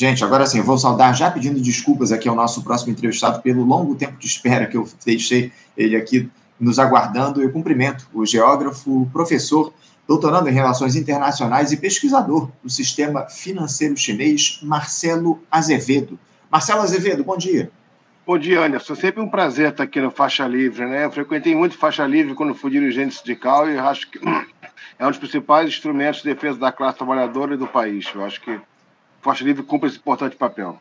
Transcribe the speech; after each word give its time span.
Gente, 0.00 0.24
agora 0.24 0.46
sim, 0.46 0.56
eu 0.56 0.64
vou 0.64 0.78
saudar 0.78 1.14
já 1.14 1.30
pedindo 1.30 1.60
desculpas 1.60 2.10
aqui 2.10 2.26
ao 2.26 2.34
nosso 2.34 2.64
próximo 2.64 2.90
entrevistado 2.90 3.42
pelo 3.42 3.62
longo 3.62 3.94
tempo 3.94 4.16
de 4.16 4.26
espera 4.26 4.66
que 4.66 4.74
eu 4.74 4.88
deixei 5.04 5.52
ele 5.76 5.94
aqui 5.94 6.26
nos 6.58 6.78
aguardando. 6.78 7.42
Eu 7.42 7.52
cumprimento 7.52 8.08
o 8.14 8.24
geógrafo, 8.24 9.06
professor, 9.12 9.74
doutorando 10.08 10.48
em 10.48 10.52
Relações 10.54 10.96
Internacionais 10.96 11.70
e 11.70 11.76
pesquisador 11.76 12.48
do 12.64 12.70
sistema 12.70 13.26
financeiro 13.26 13.94
chinês, 13.94 14.58
Marcelo 14.62 15.42
Azevedo. 15.50 16.18
Marcelo 16.50 16.80
Azevedo, 16.80 17.22
bom 17.22 17.36
dia. 17.36 17.70
Bom 18.26 18.38
dia, 18.38 18.64
Anderson. 18.64 18.94
Sempre 18.94 19.20
um 19.20 19.28
prazer 19.28 19.68
estar 19.68 19.84
aqui 19.84 20.00
no 20.00 20.10
Faixa 20.10 20.48
Livre, 20.48 20.86
né? 20.86 21.04
Eu 21.04 21.10
frequentei 21.10 21.54
muito 21.54 21.76
Faixa 21.76 22.06
Livre 22.06 22.34
quando 22.34 22.54
fui 22.54 22.70
dirigente 22.70 23.16
sindical 23.16 23.68
e 23.68 23.76
acho 23.76 24.10
que 24.10 24.18
é 24.98 25.06
um 25.06 25.10
dos 25.10 25.18
principais 25.18 25.68
instrumentos 25.68 26.22
de 26.22 26.32
defesa 26.32 26.58
da 26.58 26.72
classe 26.72 26.96
trabalhadora 26.96 27.52
e 27.52 27.58
do 27.58 27.66
país. 27.66 28.10
Eu 28.14 28.24
acho 28.24 28.40
que 28.40 28.58
Faixa 29.20 29.44
Livre 29.44 29.62
cumpre 29.62 29.88
esse 29.88 29.98
importante 29.98 30.36
papel. 30.36 30.78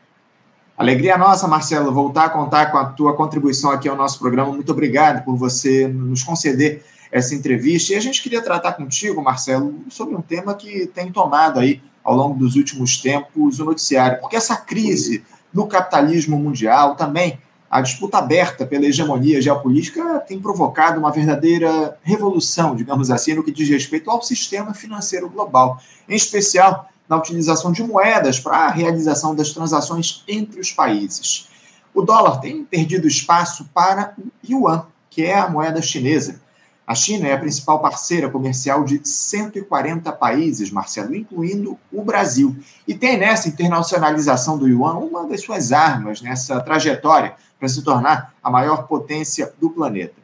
Alegria 0.77 1.17
nossa, 1.17 1.45
Marcelo, 1.45 1.91
voltar 1.91 2.25
a 2.25 2.29
contar 2.29 2.71
com 2.71 2.77
a 2.77 2.85
tua 2.85 3.13
contribuição 3.13 3.69
aqui 3.69 3.89
ao 3.89 3.97
nosso 3.97 4.17
programa. 4.17 4.53
Muito 4.53 4.71
obrigado 4.71 5.25
por 5.25 5.35
você 5.35 5.87
nos 5.89 6.23
conceder 6.23 6.85
essa 7.11 7.35
entrevista. 7.35 7.91
E 7.91 7.95
a 7.97 7.99
gente 7.99 8.23
queria 8.23 8.41
tratar 8.41 8.73
contigo, 8.73 9.21
Marcelo, 9.21 9.83
sobre 9.89 10.15
um 10.15 10.21
tema 10.21 10.53
que 10.53 10.87
tem 10.87 11.11
tomado 11.11 11.59
aí, 11.59 11.81
ao 12.01 12.15
longo 12.15 12.39
dos 12.39 12.55
últimos 12.55 12.97
tempos, 12.97 13.59
o 13.59 13.65
noticiário. 13.65 14.21
Porque 14.21 14.37
essa 14.37 14.55
crise 14.55 15.21
no 15.53 15.67
capitalismo 15.67 16.39
mundial 16.39 16.95
também, 16.95 17.39
a 17.69 17.81
disputa 17.81 18.17
aberta 18.17 18.65
pela 18.65 18.85
hegemonia 18.85 19.41
geopolítica 19.41 20.19
tem 20.19 20.39
provocado 20.39 20.97
uma 20.97 21.11
verdadeira 21.11 21.97
revolução, 22.01 22.73
digamos 22.73 23.11
assim, 23.11 23.33
no 23.33 23.43
que 23.43 23.51
diz 23.51 23.67
respeito 23.67 24.09
ao 24.09 24.21
sistema 24.23 24.73
financeiro 24.73 25.29
global. 25.29 25.77
Em 26.07 26.15
especial, 26.15 26.89
na 27.09 27.17
utilização 27.17 27.71
de 27.71 27.81
moedas 27.81 28.39
para 28.39 28.57
a 28.57 28.69
realização 28.69 29.33
das 29.33 29.51
transações 29.51 30.23
entre 30.27 30.59
os 30.59 30.71
países. 30.71 31.49
O 31.93 32.03
dólar 32.03 32.39
tem 32.39 32.63
perdido 32.63 33.07
espaço 33.07 33.67
para 33.73 34.13
o 34.17 34.31
yuan, 34.47 34.85
que 35.09 35.23
é 35.23 35.39
a 35.39 35.49
moeda 35.49 35.81
chinesa. 35.81 36.39
A 36.85 36.95
China 36.95 37.27
é 37.27 37.33
a 37.33 37.37
principal 37.37 37.79
parceira 37.79 38.29
comercial 38.29 38.83
de 38.83 39.01
140 39.03 40.11
países, 40.11 40.71
Marcelo, 40.71 41.15
incluindo 41.15 41.77
o 41.91 42.03
Brasil. 42.03 42.55
E 42.87 42.95
tem 42.95 43.17
nessa 43.17 43.47
internacionalização 43.47 44.57
do 44.57 44.67
yuan 44.67 44.93
uma 44.93 45.27
das 45.27 45.41
suas 45.41 45.71
armas 45.71 46.21
nessa 46.21 46.59
trajetória 46.61 47.35
para 47.59 47.67
se 47.67 47.83
tornar 47.83 48.33
a 48.41 48.49
maior 48.49 48.87
potência 48.87 49.53
do 49.59 49.69
planeta. 49.69 50.15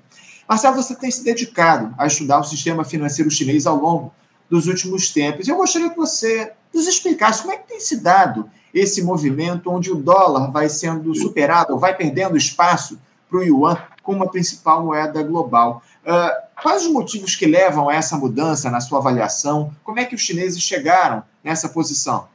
Marcelo, 0.47 0.75
você 0.75 0.95
tem 0.95 1.09
se 1.09 1.23
dedicado 1.23 1.93
a 1.97 2.05
estudar 2.05 2.39
o 2.39 2.43
sistema 2.43 2.83
financeiro 2.83 3.29
chinês 3.29 3.65
ao 3.65 3.75
longo 3.75 4.13
dos 4.49 4.67
últimos 4.67 5.11
tempos. 5.11 5.47
Eu 5.47 5.57
gostaria 5.57 5.89
que 5.89 5.97
você 5.97 6.53
nos 6.75 6.87
explicasse 6.87 7.41
como 7.41 7.53
é 7.53 7.57
que 7.57 7.69
tem 7.69 7.79
se 7.79 8.01
dado 8.01 8.49
esse 8.73 9.01
movimento 9.01 9.71
onde 9.71 9.89
o 9.89 9.95
dólar 9.95 10.51
vai 10.51 10.67
sendo 10.67 11.15
superado, 11.15 11.73
ou 11.73 11.79
vai 11.79 11.95
perdendo 11.95 12.35
espaço 12.35 12.99
para 13.29 13.39
o 13.39 13.43
yuan 13.43 13.77
como 14.03 14.23
a 14.23 14.29
principal 14.29 14.83
moeda 14.83 15.23
global. 15.23 15.81
Uh, 16.03 16.61
quais 16.61 16.85
os 16.85 16.91
motivos 16.91 17.35
que 17.35 17.45
levam 17.45 17.89
a 17.89 17.95
essa 17.95 18.17
mudança 18.17 18.69
na 18.69 18.81
sua 18.81 18.99
avaliação? 18.99 19.73
Como 19.83 19.99
é 19.99 20.05
que 20.05 20.13
os 20.13 20.21
chineses 20.21 20.61
chegaram 20.61 21.23
nessa 21.41 21.69
posição? 21.69 22.27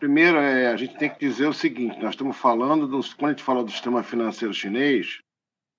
Primeiro, 0.00 0.36
é, 0.38 0.66
a 0.66 0.76
gente 0.76 0.98
tem 0.98 1.08
que 1.08 1.20
dizer 1.20 1.46
o 1.46 1.54
seguinte: 1.54 1.96
nós 2.00 2.10
estamos 2.10 2.36
falando, 2.36 2.88
dos, 2.88 3.14
quando 3.14 3.30
a 3.30 3.32
gente 3.34 3.44
fala 3.44 3.62
do 3.62 3.70
sistema 3.70 4.02
financeiro 4.02 4.52
chinês, 4.52 5.20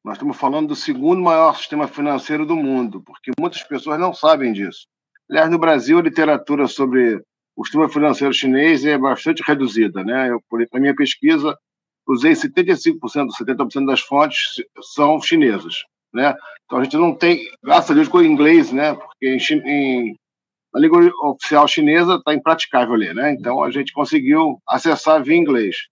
nós 0.03 0.15
estamos 0.15 0.37
falando 0.37 0.69
do 0.69 0.75
segundo 0.75 1.21
maior 1.21 1.57
sistema 1.57 1.87
financeiro 1.87 2.45
do 2.45 2.55
mundo, 2.55 3.01
porque 3.01 3.31
muitas 3.37 3.61
pessoas 3.63 3.99
não 3.99 4.13
sabem 4.13 4.53
disso. 4.53 4.87
Aliás, 5.29 5.51
no 5.51 5.59
Brasil, 5.59 5.99
a 5.99 6.01
literatura 6.01 6.67
sobre 6.67 7.21
o 7.55 7.63
sistema 7.63 7.87
financeiro 7.89 8.33
chinês 8.33 8.85
é 8.85 8.97
bastante 8.97 9.43
reduzida. 9.45 10.03
Né? 10.03 10.29
Eu, 10.29 10.41
na 10.71 10.79
minha 10.79 10.95
pesquisa, 10.95 11.57
usei 12.07 12.33
75%, 12.33 12.97
70% 13.39 13.85
das 13.85 14.01
fontes 14.01 14.55
são 14.93 15.21
chinesas. 15.21 15.83
Né? 16.13 16.35
Então 16.65 16.79
a 16.79 16.83
gente 16.83 16.97
não 16.97 17.15
tem, 17.15 17.47
graças 17.63 17.91
a 17.91 17.93
Deus, 17.93 18.07
com 18.07 18.19
o 18.19 18.25
inglês, 18.25 18.71
né? 18.71 18.93
porque 18.93 19.27
em, 19.27 19.57
em, 19.65 20.15
na 20.73 20.79
língua 20.79 21.11
oficial 21.23 21.67
chinesa 21.67 22.15
está 22.15 22.33
impraticável 22.33 22.95
ler. 22.95 23.13
Né? 23.13 23.33
Então 23.33 23.63
a 23.63 23.71
gente 23.71 23.93
conseguiu 23.93 24.59
acessar 24.67 25.23
via 25.23 25.35
inglês. 25.35 25.87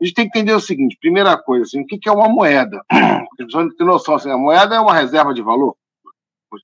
A 0.00 0.04
gente 0.04 0.14
tem 0.14 0.28
que 0.28 0.38
entender 0.38 0.54
o 0.54 0.60
seguinte: 0.60 0.98
primeira 1.00 1.38
coisa, 1.38 1.64
assim, 1.64 1.80
o 1.80 1.86
que 1.86 2.06
é 2.08 2.12
uma 2.12 2.28
moeda? 2.28 2.82
A 2.90 3.24
pessoas 3.36 3.68
não 3.78 3.86
noção, 3.86 4.14
assim, 4.14 4.30
a 4.30 4.36
moeda 4.36 4.74
é 4.74 4.80
uma 4.80 4.94
reserva 4.94 5.32
de 5.32 5.42
valor. 5.42 5.74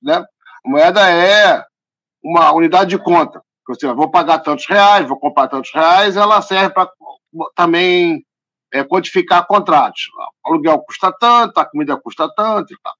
Né? 0.03 0.23
A 0.65 0.69
moeda 0.69 1.09
é 1.09 1.63
uma 2.23 2.51
unidade 2.53 2.91
de 2.91 2.97
conta. 2.97 3.41
Ou 3.67 3.75
seja, 3.75 3.93
vou 3.93 4.11
pagar 4.11 4.39
tantos 4.39 4.67
reais, 4.67 5.07
vou 5.07 5.17
comprar 5.17 5.47
tantos 5.47 5.71
reais, 5.73 6.17
ela 6.17 6.41
serve 6.41 6.69
para 6.71 6.89
também 7.55 8.23
é, 8.73 8.83
codificar 8.83 9.45
contratos. 9.47 10.01
O 10.45 10.49
aluguel 10.49 10.79
custa 10.79 11.11
tanto, 11.17 11.59
a 11.59 11.65
comida 11.65 11.95
custa 11.97 12.29
tanto 12.35 12.73
e 12.73 12.77
tal. 12.83 12.93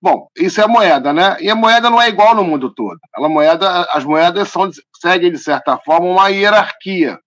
Bom, 0.00 0.28
isso 0.36 0.60
é 0.60 0.66
moeda, 0.66 1.12
né? 1.12 1.36
E 1.40 1.50
a 1.50 1.56
moeda 1.56 1.90
não 1.90 2.00
é 2.00 2.08
igual 2.08 2.34
no 2.34 2.44
mundo 2.44 2.72
todo. 2.72 2.98
Ela 3.16 3.28
moeda, 3.28 3.82
as 3.92 4.04
moedas 4.04 4.48
são, 4.48 4.70
seguem, 5.00 5.32
de 5.32 5.38
certa 5.38 5.76
forma, 5.78 6.06
uma 6.06 6.28
hierarquia, 6.28 7.18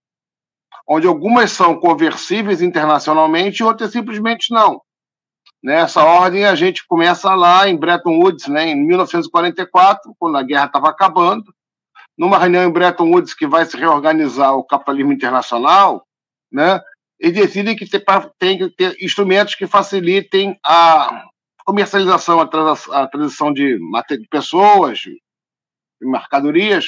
onde 0.87 1.05
algumas 1.05 1.51
são 1.51 1.77
conversíveis 1.77 2.61
internacionalmente 2.61 3.61
e 3.61 3.65
outras 3.65 3.91
simplesmente 3.91 4.53
não. 4.53 4.81
Nessa 5.61 6.03
ordem, 6.03 6.45
a 6.45 6.55
gente 6.55 6.87
começa 6.87 7.35
lá 7.35 7.67
em 7.67 7.77
Bretton 7.77 8.17
Woods, 8.19 8.47
né, 8.47 8.69
em 8.69 8.75
1944, 8.75 10.15
quando 10.17 10.37
a 10.37 10.43
guerra 10.43 10.65
estava 10.65 10.89
acabando, 10.89 11.53
numa 12.21 12.37
reunião 12.37 12.63
em 12.63 12.71
Bretton 12.71 13.09
Woods 13.09 13.33
que 13.33 13.47
vai 13.47 13.65
se 13.65 13.75
reorganizar 13.75 14.53
o 14.53 14.63
capitalismo 14.63 15.11
internacional, 15.11 16.05
né, 16.51 16.79
eles 17.19 17.35
decidem 17.35 17.75
que 17.75 17.89
tem 18.37 18.59
que 18.59 18.69
ter 18.69 18.95
instrumentos 19.03 19.55
que 19.55 19.65
facilitem 19.65 20.55
a 20.63 21.25
comercialização, 21.65 22.39
a, 22.39 22.43
a 22.43 23.07
transição 23.07 23.51
de, 23.51 23.75
de 23.75 24.27
pessoas, 24.29 24.99
de 24.99 25.19
mercadorias, 25.99 26.85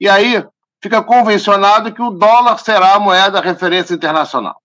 e 0.00 0.08
aí 0.08 0.44
fica 0.82 1.00
convencionado 1.04 1.94
que 1.94 2.02
o 2.02 2.10
dólar 2.10 2.58
será 2.58 2.94
a 2.94 3.00
moeda 3.00 3.40
referência 3.40 3.94
internacional. 3.94 4.56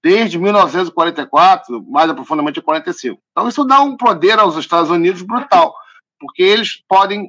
Desde 0.00 0.38
1944, 0.38 1.84
mais 1.90 2.08
aprofundadamente 2.08 2.60
em 2.60 2.62
45. 2.62 3.20
Então, 3.32 3.48
isso 3.48 3.64
dá 3.64 3.80
um 3.80 3.96
poder 3.96 4.38
aos 4.38 4.56
Estados 4.56 4.90
Unidos 4.90 5.22
brutal, 5.22 5.74
porque 6.20 6.44
eles 6.44 6.80
podem 6.88 7.28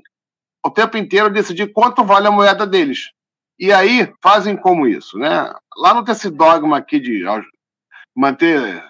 o 0.66 0.70
tempo 0.70 0.98
inteiro 0.98 1.30
decidir 1.30 1.72
quanto 1.74 2.04
vale 2.04 2.28
a 2.28 2.32
moeda 2.32 2.66
deles. 2.68 3.12
E 3.58 3.72
aí 3.74 4.12
fazem 4.22 4.56
como 4.56 4.88
isso, 4.88 5.18
né? 5.18 5.54
Lá 5.78 5.94
não 5.94 6.04
tem 6.04 6.14
esse 6.14 6.30
dogma 6.30 6.78
aqui 6.78 7.00
de 7.00 7.24
manter 8.16 8.84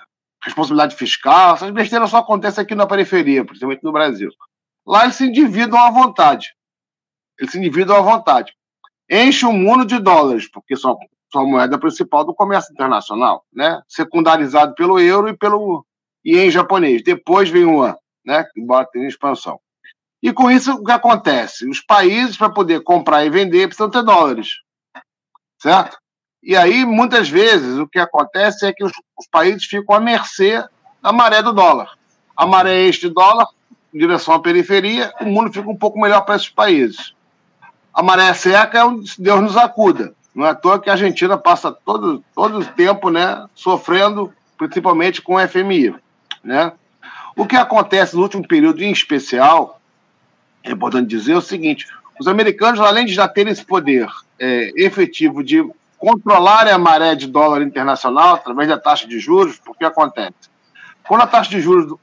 responsabilidade 0.43 0.95
fiscal, 0.95 1.55
essas 1.55 1.71
besteiras 1.71 2.09
só 2.09 2.17
acontecem 2.17 2.63
aqui 2.63 2.73
na 2.73 2.87
periferia, 2.87 3.43
principalmente 3.43 3.83
no 3.83 3.91
Brasil. 3.91 4.29
Lá 4.85 5.03
eles 5.03 5.15
se 5.15 5.25
endividam 5.25 5.77
à 5.77 5.91
vontade. 5.91 6.55
Eles 7.37 7.51
se 7.51 7.57
endividam 7.57 7.95
à 7.95 8.01
vontade. 8.01 8.53
Enche 9.09 9.45
o 9.45 9.51
mundo 9.51 9.85
de 9.85 9.99
dólares, 9.99 10.49
porque 10.49 10.75
são 10.75 10.97
a 11.35 11.43
moeda 11.43 11.77
principal 11.77 12.23
do 12.23 12.33
comércio 12.33 12.71
internacional, 12.71 13.43
né? 13.53 13.81
Secundarizado 13.87 14.73
pelo 14.75 14.99
euro 14.99 15.29
e 15.29 15.37
pelo 15.37 15.85
ien 16.23 16.49
japonês. 16.49 17.03
Depois 17.03 17.49
vem 17.49 17.65
o 17.65 17.83
yuan, 17.83 17.95
né? 18.25 18.45
Embora 18.55 18.87
tenha 18.91 19.07
expansão. 19.07 19.59
E 20.21 20.33
com 20.33 20.51
isso, 20.51 20.73
o 20.73 20.83
que 20.83 20.91
acontece? 20.91 21.67
Os 21.69 21.79
países, 21.79 22.35
para 22.35 22.49
poder 22.49 22.81
comprar 22.81 23.25
e 23.25 23.29
vender, 23.29 23.67
precisam 23.67 23.89
ter 23.89 24.03
dólares. 24.03 24.59
Certo? 25.61 25.97
E 26.43 26.55
aí, 26.55 26.85
muitas 26.85 27.29
vezes, 27.29 27.77
o 27.77 27.87
que 27.87 27.99
acontece 27.99 28.65
é 28.65 28.73
que 28.73 28.83
os, 28.83 28.91
os 29.17 29.27
países 29.27 29.65
ficam 29.65 29.95
à 29.95 29.99
mercê 29.99 30.63
da 31.01 31.11
maré 31.11 31.41
do 31.41 31.53
dólar. 31.53 31.93
A 32.35 32.45
maré 32.45 32.83
é 32.83 32.87
este 32.87 33.09
dólar, 33.09 33.47
em 33.93 33.99
direção 33.99 34.33
à 34.33 34.39
periferia, 34.39 35.11
o 35.19 35.25
mundo 35.25 35.51
fica 35.51 35.69
um 35.69 35.75
pouco 35.75 35.99
melhor 35.99 36.21
para 36.21 36.35
esses 36.35 36.49
países. 36.49 37.13
A 37.93 38.03
maré 38.03 38.33
seca 38.33 38.77
é 38.77 38.83
onde 38.83 39.13
Deus 39.17 39.41
nos 39.41 39.57
acuda. 39.57 40.13
Não 40.33 40.45
é 40.45 40.51
à 40.51 40.55
toa 40.55 40.79
que 40.79 40.89
a 40.89 40.93
Argentina 40.93 41.37
passa 41.37 41.71
todo, 41.71 42.23
todo 42.33 42.59
o 42.59 42.65
tempo 42.65 43.09
né, 43.09 43.45
sofrendo, 43.55 44.33
principalmente 44.57 45.21
com 45.21 45.35
o 45.35 45.47
FMI. 45.47 45.95
Né? 46.43 46.71
O 47.35 47.45
que 47.45 47.55
acontece 47.55 48.15
no 48.15 48.21
último 48.21 48.47
período, 48.47 48.81
em 48.81 48.91
especial, 48.91 49.78
é 50.63 50.71
importante 50.71 51.07
dizer 51.07 51.35
o 51.35 51.41
seguinte: 51.41 51.87
os 52.19 52.27
americanos, 52.27 52.79
além 52.79 53.05
de 53.05 53.13
já 53.13 53.27
terem 53.27 53.51
esse 53.51 53.65
poder 53.65 54.07
é, 54.37 54.71
efetivo 54.75 55.43
de 55.43 55.67
controlar 55.97 56.67
a 56.67 56.77
maré 56.77 57.15
de 57.15 57.27
dólar 57.27 57.61
internacional 57.61 58.35
através 58.35 58.67
da 58.69 58.77
taxa 58.77 59.07
de 59.07 59.19
juros, 59.19 59.57
porque 59.57 59.83
acontece? 59.83 60.49
Quando 61.07 61.21
a 61.21 61.27
taxa 61.27 61.49
de 61.49 61.59
juros 61.59 61.87
do, 61.87 61.99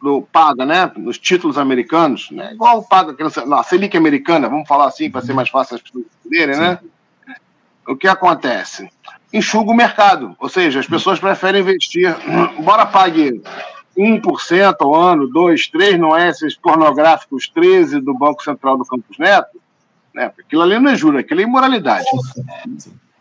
do 0.00 0.22
paga, 0.22 0.64
né, 0.64 0.90
nos 0.96 1.18
títulos 1.18 1.58
americanos, 1.58 2.30
né, 2.30 2.52
igual 2.52 2.82
paga 2.82 3.14
na 3.46 3.62
Selic 3.62 3.96
americana, 3.96 4.48
vamos 4.48 4.68
falar 4.68 4.86
assim 4.86 5.10
para 5.10 5.22
ser 5.22 5.34
mais 5.34 5.48
fácil 5.48 5.76
as 5.76 5.82
pessoas 5.82 6.04
entenderem, 6.24 6.56
né? 6.56 6.78
O 7.86 7.94
que 7.94 8.08
acontece? 8.08 8.88
Enxuga 9.32 9.70
o 9.70 9.74
mercado, 9.74 10.34
ou 10.38 10.48
seja, 10.48 10.80
as 10.80 10.86
pessoas 10.86 11.20
preferem 11.20 11.60
investir, 11.60 12.16
embora 12.58 12.86
pague 12.86 13.42
1% 13.96 14.76
ao 14.80 14.94
ano, 14.94 15.28
2%, 15.28 15.70
3%, 15.72 15.98
não 15.98 16.16
é 16.16 16.28
esses 16.28 16.56
pornográficos 16.56 17.50
13% 17.54 18.00
do 18.00 18.14
Banco 18.14 18.42
Central 18.42 18.76
do 18.76 18.84
Campos 18.84 19.18
Neto, 19.18 19.60
né? 20.14 20.32
aquilo 20.38 20.62
ali 20.62 20.78
não 20.78 20.90
é 20.90 20.96
juro, 20.96 21.18
aquilo 21.18 21.40
é 21.40 21.44
imoralidade. 21.44 22.06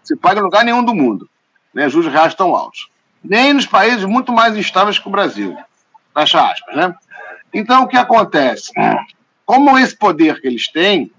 se 0.04 0.16
paga 0.16 0.40
em 0.40 0.44
lugar 0.44 0.64
nenhum 0.64 0.84
do 0.84 0.94
mundo. 0.94 1.30
Né? 1.74 1.90
Juros 1.90 2.12
reais 2.12 2.34
tão 2.36 2.56
altos. 2.56 2.90
Nem 3.24 3.54
nos 3.54 3.66
países 3.66 4.06
muito 4.06 4.32
mais 4.32 4.56
instáveis 4.56 5.00
que 5.00 5.08
o 5.08 5.12
Brasil. 5.12 5.58
Fecha 6.14 6.50
aspas, 6.50 6.76
né? 6.76 6.96
Então, 7.54 7.84
o 7.84 7.88
que 7.88 7.98
acontece? 7.98 8.72
Como 9.46 9.78
esse 9.78 9.98
poder 9.98 10.40
que 10.42 10.48
eles 10.48 10.72
têm, 10.72 11.12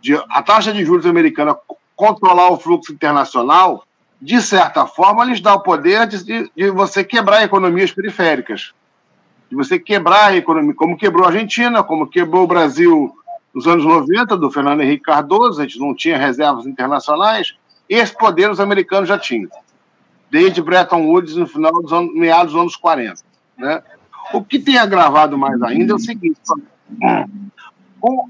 de, 0.00 0.14
a 0.14 0.42
taxa 0.42 0.72
de 0.72 0.84
juros 0.84 1.06
americana 1.06 1.56
controlar 1.96 2.50
o 2.50 2.58
fluxo 2.58 2.92
internacional, 2.92 3.84
de 4.24 4.40
certa 4.40 4.86
forma, 4.86 5.22
lhes 5.22 5.38
dá 5.38 5.52
o 5.52 5.60
poder 5.60 6.06
de, 6.06 6.50
de 6.56 6.70
você 6.70 7.04
quebrar 7.04 7.44
economias 7.44 7.92
periféricas. 7.92 8.72
De 9.50 9.54
você 9.54 9.78
quebrar 9.78 10.28
a 10.28 10.36
economia, 10.36 10.74
como 10.74 10.96
quebrou 10.96 11.26
a 11.26 11.28
Argentina, 11.28 11.82
como 11.82 12.06
quebrou 12.06 12.44
o 12.44 12.46
Brasil 12.46 13.14
nos 13.52 13.66
anos 13.66 13.84
90, 13.84 14.34
do 14.38 14.50
Fernando 14.50 14.80
Henrique 14.80 15.02
Cardoso, 15.02 15.60
a 15.60 15.64
gente 15.64 15.78
não 15.78 15.94
tinha 15.94 16.16
reservas 16.16 16.64
internacionais, 16.66 17.54
esse 17.86 18.16
poder 18.16 18.50
os 18.50 18.60
americanos 18.60 19.10
já 19.10 19.18
tinham, 19.18 19.50
desde 20.30 20.62
Bretton 20.62 21.06
Woods 21.06 21.36
no 21.36 21.46
final 21.46 21.82
dos 21.82 21.92
anos, 21.92 22.14
meados 22.14 22.54
dos 22.54 22.62
anos 22.62 22.76
40. 22.76 23.20
Né? 23.58 23.82
O 24.32 24.42
que 24.42 24.58
tem 24.58 24.78
agravado 24.78 25.36
mais 25.36 25.62
ainda 25.62 25.92
é 25.92 25.96
o 25.96 25.98
seguinte: 25.98 26.40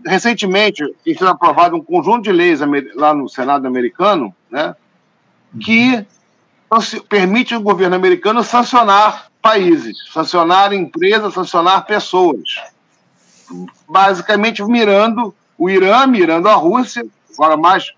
recentemente, 0.05 0.85
tem 1.05 1.15
sido 1.15 1.29
aprovado 1.29 1.77
um 1.77 1.81
conjunto 1.81 2.25
de 2.25 2.33
leis 2.33 2.59
lá 2.97 3.15
no 3.15 3.29
Senado 3.29 3.69
americano, 3.69 4.35
né, 4.51 4.75
que 5.61 6.05
permite 7.09 7.55
o 7.55 7.61
governo 7.61 7.97
americano 7.97 8.43
sancionar 8.43 9.27
países, 9.41 9.97
sancionar 10.13 10.73
empresas, 10.73 11.35
sancionar 11.35 11.85
pessoas. 11.87 12.57
Basicamente 13.89 14.63
mirando 14.63 15.35
o 15.59 15.69
Irã, 15.71 16.07
mirando 16.07 16.49
a 16.49 16.55
Rússia, 16.55 17.05
agora 17.33 17.57
mais 17.57 17.93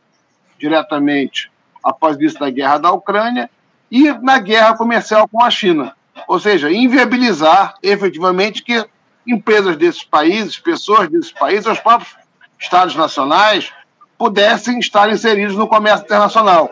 diretamente 0.59 1.51
após 1.83 2.21
isso 2.21 2.39
da 2.39 2.51
guerra 2.51 2.79
da 2.79 2.91
Ucrânia, 2.91 3.49
e 3.91 4.11
na 4.11 4.39
guerra 4.39 4.77
comercial 4.77 5.29
com 5.29 5.43
a 5.43 5.51
China. 5.51 5.95
Ou 6.27 6.41
seja, 6.41 6.71
inviabilizar 6.71 7.75
efetivamente 7.83 8.63
que 8.63 8.85
empresas 9.27 9.77
desses 9.77 10.03
países, 10.03 10.59
pessoas 10.59 11.09
desses 11.09 11.31
países, 11.31 11.67
os 11.67 11.79
próprios 11.79 12.17
estados 12.59 12.97
nacionais, 12.97 13.73
pudessem 14.19 14.79
estar 14.79 15.11
inseridos 15.11 15.57
no 15.57 15.69
comércio 15.69 16.05
internacional, 16.05 16.71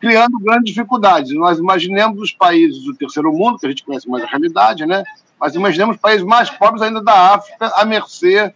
criando 0.00 0.38
grandes 0.38 0.74
dificuldades. 0.74 1.34
Nós 1.34 1.58
imaginemos 1.58 2.20
os 2.20 2.32
países 2.32 2.84
do 2.84 2.94
terceiro 2.94 3.32
mundo, 3.32 3.58
que 3.58 3.66
a 3.66 3.68
gente 3.68 3.84
conhece 3.84 4.08
mais 4.08 4.24
a 4.24 4.26
realidade, 4.26 4.86
né? 4.86 5.04
mas 5.38 5.54
imaginemos 5.54 5.96
países 5.96 6.24
mais 6.24 6.50
pobres 6.50 6.82
ainda 6.82 7.02
da 7.02 7.34
África 7.34 7.72
à 7.76 7.84
mercê 7.84 8.52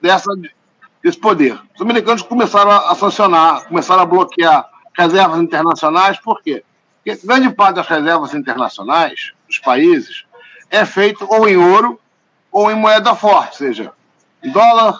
dessa, 0.00 0.30
desse 1.02 1.18
poder. 1.18 1.58
Os 1.74 1.80
americanos 1.80 2.22
começaram 2.22 2.70
a 2.70 2.94
sancionar, 2.94 3.64
começaram 3.66 4.02
a 4.02 4.06
bloquear 4.06 4.68
reservas 4.96 5.40
internacionais, 5.40 6.18
por 6.20 6.42
quê? 6.42 6.62
Porque 7.02 7.26
grande 7.26 7.50
parte 7.50 7.76
das 7.76 7.86
reservas 7.86 8.34
internacionais 8.34 9.32
dos 9.48 9.58
países 9.58 10.24
é 10.70 10.84
feito 10.84 11.26
ou 11.28 11.48
em 11.48 11.56
ouro 11.56 11.98
ou 12.50 12.70
em 12.70 12.74
moeda 12.74 13.14
forte, 13.14 13.56
seja 13.56 13.92
em 14.42 14.50
dólar, 14.50 14.98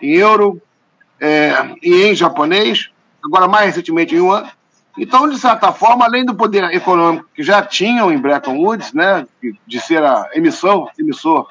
em 0.00 0.14
euro 0.14 0.60
é, 1.18 1.52
e 1.82 2.04
em 2.04 2.14
japonês, 2.14 2.90
agora 3.24 3.48
mais 3.48 3.66
recentemente 3.66 4.14
em 4.14 4.18
yuan. 4.18 4.44
Então, 4.98 5.28
de 5.28 5.38
certa 5.38 5.72
forma, 5.72 6.04
além 6.04 6.24
do 6.24 6.34
poder 6.34 6.64
econômico 6.74 7.26
que 7.34 7.42
já 7.42 7.62
tinham 7.62 8.12
em 8.12 8.18
Bretton 8.18 8.56
Woods, 8.58 8.92
né, 8.92 9.26
de 9.66 9.80
ser 9.80 10.02
a 10.04 10.28
emissão, 10.34 10.88
emissor 10.98 11.48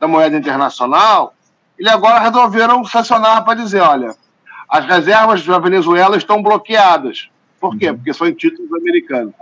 da 0.00 0.08
moeda 0.08 0.36
internacional, 0.36 1.34
eles 1.78 1.92
agora 1.92 2.18
resolveram 2.18 2.84
sancionar 2.84 3.44
para 3.44 3.54
dizer, 3.54 3.80
olha, 3.80 4.14
as 4.68 4.84
reservas 4.84 5.44
da 5.44 5.58
Venezuela 5.58 6.16
estão 6.16 6.42
bloqueadas. 6.42 7.28
Por 7.60 7.76
quê? 7.76 7.90
Uhum. 7.90 7.96
Porque 7.96 8.12
são 8.12 8.26
em 8.26 8.34
títulos 8.34 8.72
americanos. 8.72 9.32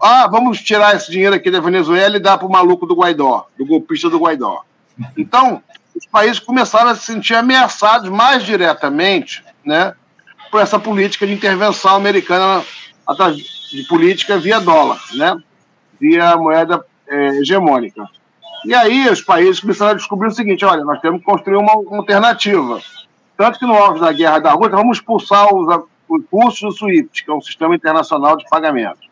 Ah, 0.00 0.28
vamos 0.28 0.60
tirar 0.60 0.94
esse 0.94 1.10
dinheiro 1.10 1.34
aqui 1.34 1.50
da 1.50 1.60
Venezuela 1.60 2.16
e 2.16 2.20
dar 2.20 2.38
para 2.38 2.46
o 2.46 2.50
maluco 2.50 2.86
do 2.86 2.94
Guaidó, 2.94 3.48
do 3.58 3.64
golpista 3.64 4.08
do 4.10 4.18
Guaidó. 4.18 4.62
Então, 5.16 5.62
os 5.94 6.06
países 6.06 6.38
começaram 6.38 6.90
a 6.90 6.94
se 6.94 7.04
sentir 7.04 7.34
ameaçados 7.34 8.08
mais 8.10 8.44
diretamente 8.44 9.42
né, 9.64 9.94
por 10.50 10.60
essa 10.60 10.78
política 10.78 11.26
de 11.26 11.32
intervenção 11.32 11.96
americana 11.96 12.64
de 13.70 13.82
política 13.84 14.38
via 14.38 14.60
dólar, 14.60 15.00
né, 15.14 15.36
via 16.00 16.36
moeda 16.36 16.84
é, 17.08 17.26
hegemônica. 17.38 18.04
E 18.64 18.74
aí 18.74 19.08
os 19.08 19.20
países 19.20 19.60
começaram 19.60 19.92
a 19.92 19.94
descobrir 19.94 20.28
o 20.28 20.32
seguinte: 20.32 20.64
olha, 20.64 20.84
nós 20.84 21.00
temos 21.00 21.20
que 21.20 21.26
construir 21.26 21.56
uma, 21.56 21.74
uma 21.74 21.98
alternativa. 21.98 22.80
Tanto 23.36 23.58
que 23.58 23.66
no 23.66 23.74
auge 23.74 24.00
da 24.00 24.12
guerra 24.12 24.38
da 24.38 24.52
Rússia, 24.52 24.76
vamos 24.76 24.98
expulsar 24.98 25.54
os, 25.54 25.84
os 26.08 26.22
custos 26.30 26.60
do 26.60 26.72
SWIFT, 26.72 27.24
que 27.24 27.30
é 27.30 27.34
um 27.34 27.40
sistema 27.40 27.74
internacional 27.74 28.36
de 28.36 28.48
pagamento. 28.48 29.06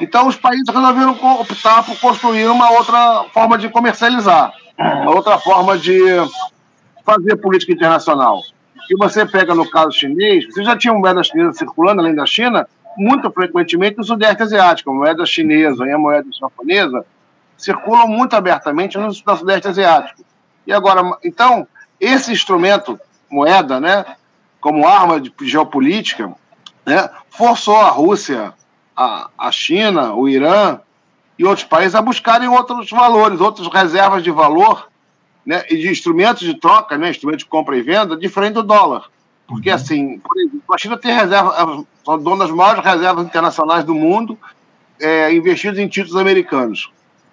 Então 0.00 0.26
os 0.26 0.36
países 0.36 0.64
resolveram 0.68 1.18
optar 1.40 1.84
por 1.84 1.98
construir 2.00 2.46
uma 2.46 2.70
outra 2.70 3.24
forma 3.34 3.58
de 3.58 3.68
comercializar 3.68 4.54
uma 4.78 5.14
outra 5.14 5.38
forma 5.38 5.76
de 5.76 5.98
fazer 7.04 7.36
política 7.36 7.72
internacional. 7.72 8.42
E 8.90 8.96
você 8.96 9.26
pega 9.26 9.54
no 9.54 9.68
caso 9.68 9.92
chinês, 9.92 10.46
você 10.46 10.64
já 10.64 10.76
tinha 10.76 10.94
moeda 10.94 11.22
chinesa 11.22 11.52
circulando 11.52 12.00
além 12.00 12.14
da 12.14 12.24
China, 12.24 12.66
muito 12.96 13.30
frequentemente 13.30 13.98
no 13.98 14.04
Sudeste 14.04 14.42
Asiático. 14.42 14.90
A 14.90 14.94
moeda 14.94 15.26
chinesa 15.26 15.86
e 15.86 15.92
a 15.92 15.98
moeda 15.98 16.28
japonesa 16.38 17.04
circulam 17.56 18.08
muito 18.08 18.34
abertamente 18.34 18.96
no, 18.96 19.12
Sudeste 19.12 19.68
Asiático. 19.68 20.24
E 20.66 20.72
agora, 20.72 21.02
então, 21.24 21.66
esse 22.00 22.32
instrumento, 22.32 22.98
moeda, 23.30 23.78
né, 23.78 24.04
como 24.60 24.86
arma 24.86 25.20
de 25.20 25.32
geopolítica, 25.42 26.32
né, 26.86 27.10
forçou 27.30 27.76
a 27.76 27.90
Rússia, 27.90 28.54
a, 28.96 29.28
a 29.36 29.52
China, 29.52 30.14
o 30.14 30.28
Irã, 30.28 30.80
e 31.38 31.44
outros 31.44 31.64
países 31.64 31.94
a 31.94 32.02
buscarem 32.02 32.48
outros 32.48 32.90
valores, 32.90 33.40
outras 33.40 33.68
reservas 33.68 34.24
de 34.24 34.30
valor 34.30 34.88
né, 35.48 35.64
e 35.70 35.78
de 35.78 35.88
instrumentos 35.88 36.42
de 36.42 36.52
troca, 36.52 36.98
né, 36.98 37.08
instrumentos 37.08 37.42
de 37.42 37.48
compra 37.48 37.74
e 37.74 37.80
venda, 37.80 38.14
diferente 38.14 38.52
do 38.52 38.62
dólar. 38.62 39.08
Porque, 39.46 39.70
uhum. 39.70 39.74
assim, 39.74 40.18
por 40.18 40.38
exemplo, 40.38 40.62
a 40.70 40.76
China 40.76 40.98
tem 40.98 41.10
reserva, 41.10 41.86
são 42.04 42.18
dona 42.18 42.44
das 42.44 42.50
maiores 42.50 42.84
reservas 42.84 43.24
internacionais 43.24 43.82
do 43.82 43.94
mundo, 43.94 44.38
é, 45.00 45.32
investidas 45.32 45.78
em 45.78 45.88
títulos 45.88 46.20
americanos. 46.20 46.92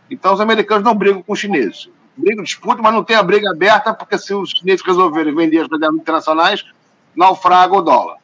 Então, 0.10 0.34
os 0.34 0.40
americanos 0.40 0.86
não 0.86 0.96
brigam 0.96 1.22
com 1.22 1.34
os 1.34 1.40
chineses. 1.40 1.90
Brigam, 2.16 2.46
disputam, 2.46 2.82
mas 2.82 2.94
não 2.94 3.04
tem 3.04 3.18
a 3.18 3.24
briga 3.24 3.52
aberta, 3.52 3.94
porque 3.94 4.18
se 4.18 4.34
os 4.34 4.52
chineses 4.52 4.86
resolverem 4.86 5.36
vender 5.36 5.60
as 5.60 5.68
reservas 5.70 6.00
internacionais, 6.00 6.66
naufraga 7.14 7.76
o 7.76 7.82
dólar. 7.82 8.16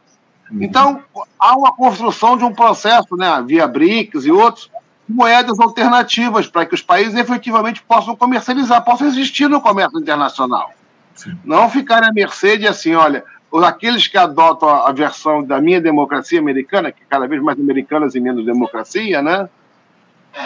Uhum. 0.50 0.64
Então, 0.64 1.04
há 1.38 1.58
uma 1.58 1.76
construção 1.76 2.38
de 2.38 2.46
um 2.46 2.54
processo, 2.54 3.18
né, 3.18 3.44
via 3.46 3.68
BRICS 3.68 4.26
e 4.26 4.32
outros, 4.32 4.72
moedas 5.12 5.60
alternativas 5.60 6.48
para 6.48 6.66
que 6.66 6.74
os 6.74 6.82
países 6.82 7.16
efetivamente 7.16 7.82
possam 7.84 8.16
comercializar, 8.16 8.84
possam 8.84 9.08
existir 9.08 9.50
no 9.50 9.62
comércio 9.62 10.00
internacional. 10.00 10.72
Sim. 11.16 11.38
Não 11.44 11.70
ficar 11.70 12.04
à 12.04 12.12
mercê 12.12 12.58
de 12.58 12.68
assim, 12.68 12.96
olha, 12.96 13.24
aqueles 13.64 14.08
que 14.08 14.18
adotam 14.18 14.70
a 14.70 14.92
versão 14.92 15.44
da 15.44 15.60
minha 15.60 15.82
democracia 15.82 16.40
americana, 16.40 16.92
que 16.92 17.04
cada 17.10 17.28
vez 17.28 17.42
mais 17.42 17.60
americanas 17.60 18.16
e 18.16 18.20
menos 18.20 18.46
democracia, 18.46 19.22
né? 19.22 19.50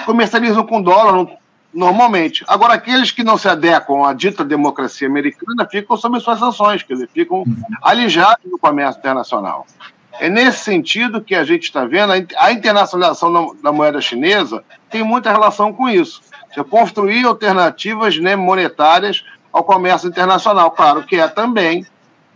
Comercializam 0.05 0.65
com 0.65 0.81
dólar 0.81 1.27
normalmente. 1.73 2.43
Agora, 2.47 2.73
aqueles 2.73 3.11
que 3.11 3.23
não 3.23 3.37
se 3.37 3.47
adequam 3.47 4.07
à 4.07 4.13
dita 4.13 4.43
democracia 4.43 5.07
americana 5.07 5.67
ficam 5.69 5.97
sob 5.97 6.19
suas 6.19 6.39
sanções, 6.39 6.81
quer 6.81 6.93
dizer, 6.93 7.09
ficam 7.13 7.43
alijados 7.83 8.49
do 8.49 8.57
comércio 8.57 8.99
internacional. 8.99 9.67
É 10.19 10.29
nesse 10.29 10.59
sentido 10.59 11.21
que 11.21 11.35
a 11.35 11.43
gente 11.43 11.63
está 11.63 11.85
vendo 11.85 12.13
a 12.37 12.51
internacionalização 12.51 13.55
da 13.61 13.71
moeda 13.71 13.99
chinesa 13.99 14.63
tem 14.89 15.03
muita 15.03 15.31
relação 15.31 15.73
com 15.73 15.89
isso. 15.89 16.21
Construir 16.69 17.25
alternativas 17.25 18.17
né, 18.17 18.35
monetárias 18.35 19.25
ao 19.51 19.63
comércio 19.63 20.07
internacional. 20.07 20.71
Claro 20.71 21.03
que 21.03 21.17
é 21.17 21.27
também 21.27 21.85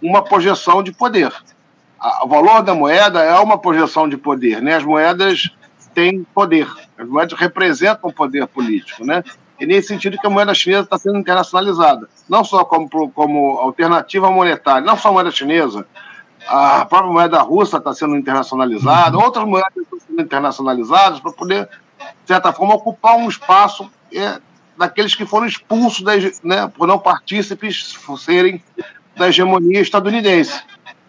uma 0.01 0.23
projeção 0.23 0.83
de 0.83 0.91
poder. 0.91 1.31
O 2.23 2.27
valor 2.27 2.61
da 2.61 2.73
moeda 2.73 3.21
é 3.23 3.37
uma 3.39 3.57
projeção 3.57 4.07
de 4.07 4.17
poder. 4.17 4.61
Né? 4.61 4.75
As 4.75 4.83
moedas 4.83 5.49
têm 5.93 6.25
poder. 6.33 6.67
As 6.97 7.07
moedas 7.07 7.37
representam 7.37 8.11
poder 8.11 8.45
político. 8.47 9.05
Né? 9.05 9.23
E 9.59 9.65
nesse 9.65 9.89
sentido 9.89 10.17
que 10.17 10.27
a 10.27 10.29
moeda 10.29 10.53
chinesa 10.53 10.83
está 10.83 10.97
sendo 10.97 11.17
internacionalizada. 11.17 12.09
Não 12.27 12.43
só 12.43 12.63
como, 12.63 12.89
como 13.11 13.57
alternativa 13.59 14.31
monetária, 14.31 14.85
não 14.85 14.97
só 14.97 15.09
a 15.09 15.11
moeda 15.11 15.31
chinesa, 15.31 15.85
a 16.49 16.85
própria 16.85 17.11
moeda 17.11 17.39
russa 17.41 17.77
está 17.77 17.93
sendo 17.93 18.15
internacionalizada, 18.15 19.15
uhum. 19.15 19.23
outras 19.23 19.45
moedas 19.45 19.77
estão 19.77 19.99
sendo 19.99 20.21
internacionalizadas 20.21 21.19
para 21.19 21.31
poder, 21.31 21.69
de 21.99 22.27
certa 22.27 22.51
forma, 22.51 22.73
ocupar 22.73 23.15
um 23.17 23.29
espaço 23.29 23.89
é, 24.11 24.39
daqueles 24.75 25.13
que 25.13 25.25
foram 25.25 25.45
expulsos 25.45 26.01
da, 26.01 26.13
né, 26.43 26.71
por 26.75 26.87
não 26.87 26.97
partícipes 26.97 27.95
serem 28.17 28.63
da 29.15 29.29
hegemonia 29.29 29.79
estadunidense. 29.79 30.59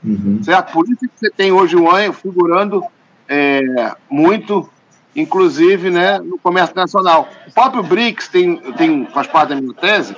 Uhum. 0.04 0.42
Certo? 0.42 0.73
Por 0.73 0.87
isso 0.87 1.00
que 1.00 1.11
você 1.14 1.30
tem 1.30 1.52
hoje 1.52 1.75
o 1.76 1.90
AN 1.90 2.12
figurando 2.12 2.85
é, 3.26 3.62
muito, 4.11 4.68
inclusive 5.16 5.90
né, 5.90 6.18
no 6.18 6.38
comércio 6.38 6.73
internacional. 6.73 7.28
O 7.47 7.52
próprio 7.52 7.82
BRICS 7.82 8.28
tem, 8.28 8.56
tem, 8.73 9.06
faz 9.06 9.26
parte 9.26 9.50
da 9.50 9.56
minha 9.56 9.73
tese, 9.73 10.14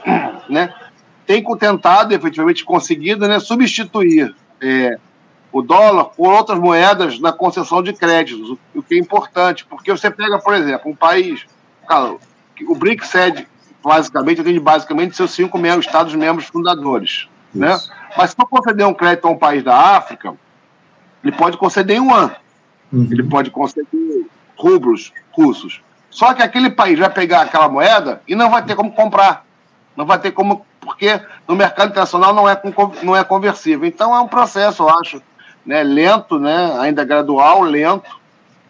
né, 0.49 0.75
tem 1.25 1.45
tentado, 1.59 2.12
efetivamente 2.12 2.64
conseguido, 2.64 3.29
né, 3.29 3.38
substituir 3.38 4.35
é, 4.61 4.99
o 5.53 5.61
dólar 5.61 6.07
por 6.07 6.33
outras 6.33 6.59
moedas 6.59 7.21
na 7.21 7.33
concessão 7.33 7.83
de 7.83 7.93
créditos, 7.93 8.57
o 8.75 8.83
que 8.83 8.95
é 8.95 8.99
importante, 8.99 9.67
porque 9.67 9.93
você 9.93 10.11
pega, 10.11 10.39
por 10.39 10.55
exemplo, 10.55 10.91
um 10.91 10.97
país, 10.97 11.45
cara, 11.87 12.17
o 12.67 12.75
BRICS 12.75 13.09
cede 13.09 13.49
basicamente, 13.85 14.41
atende 14.41 14.61
basicamente 14.61 15.17
seus 15.17 15.33
cinco 15.33 15.59
membros, 15.59 15.87
estados 15.87 16.15
membros 16.15 16.47
fundadores, 16.47 17.29
né? 17.55 17.79
Mas 18.17 18.31
se 18.31 18.37
for 18.37 18.47
conceder 18.47 18.87
um 18.87 18.95
crédito 18.95 19.27
a 19.27 19.31
um 19.31 19.37
país 19.37 19.63
da 19.63 19.77
África, 19.97 20.35
ele 21.23 21.33
pode 21.33 21.57
conceder 21.57 21.97
em 21.97 22.01
um 22.01 22.15
ano, 22.15 22.35
uhum. 22.93 23.09
ele 23.11 23.23
pode 23.25 23.51
conceder 23.51 23.87
rublos 24.57 25.13
russos. 25.33 25.83
Só 26.09 26.33
que 26.35 26.43
aquele 26.43 26.71
país 26.71 26.99
vai 26.99 27.11
pegar 27.11 27.43
aquela 27.43 27.69
moeda 27.69 28.23
e 28.27 28.35
não 28.35 28.51
vai 28.51 28.65
ter 28.65 28.75
como 28.75 28.93
comprar, 28.93 29.45
não 29.97 30.07
vai 30.07 30.19
ter 30.19 30.31
como 30.31 30.65
porque 30.83 31.21
no 31.47 31.55
mercado 31.55 31.91
internacional 31.91 32.35
não 32.35 32.49
é, 32.49 32.61
não 33.03 33.17
é 33.17 33.23
conversível. 33.23 33.87
Então 33.87 34.15
é 34.15 34.21
um 34.21 34.29
processo, 34.29 34.83
eu 34.83 34.91
acho, 34.91 35.23
né, 35.64 35.83
lento, 35.83 36.38
né, 36.38 36.76
ainda 36.81 37.04
gradual, 37.04 37.62
lento, 37.62 38.21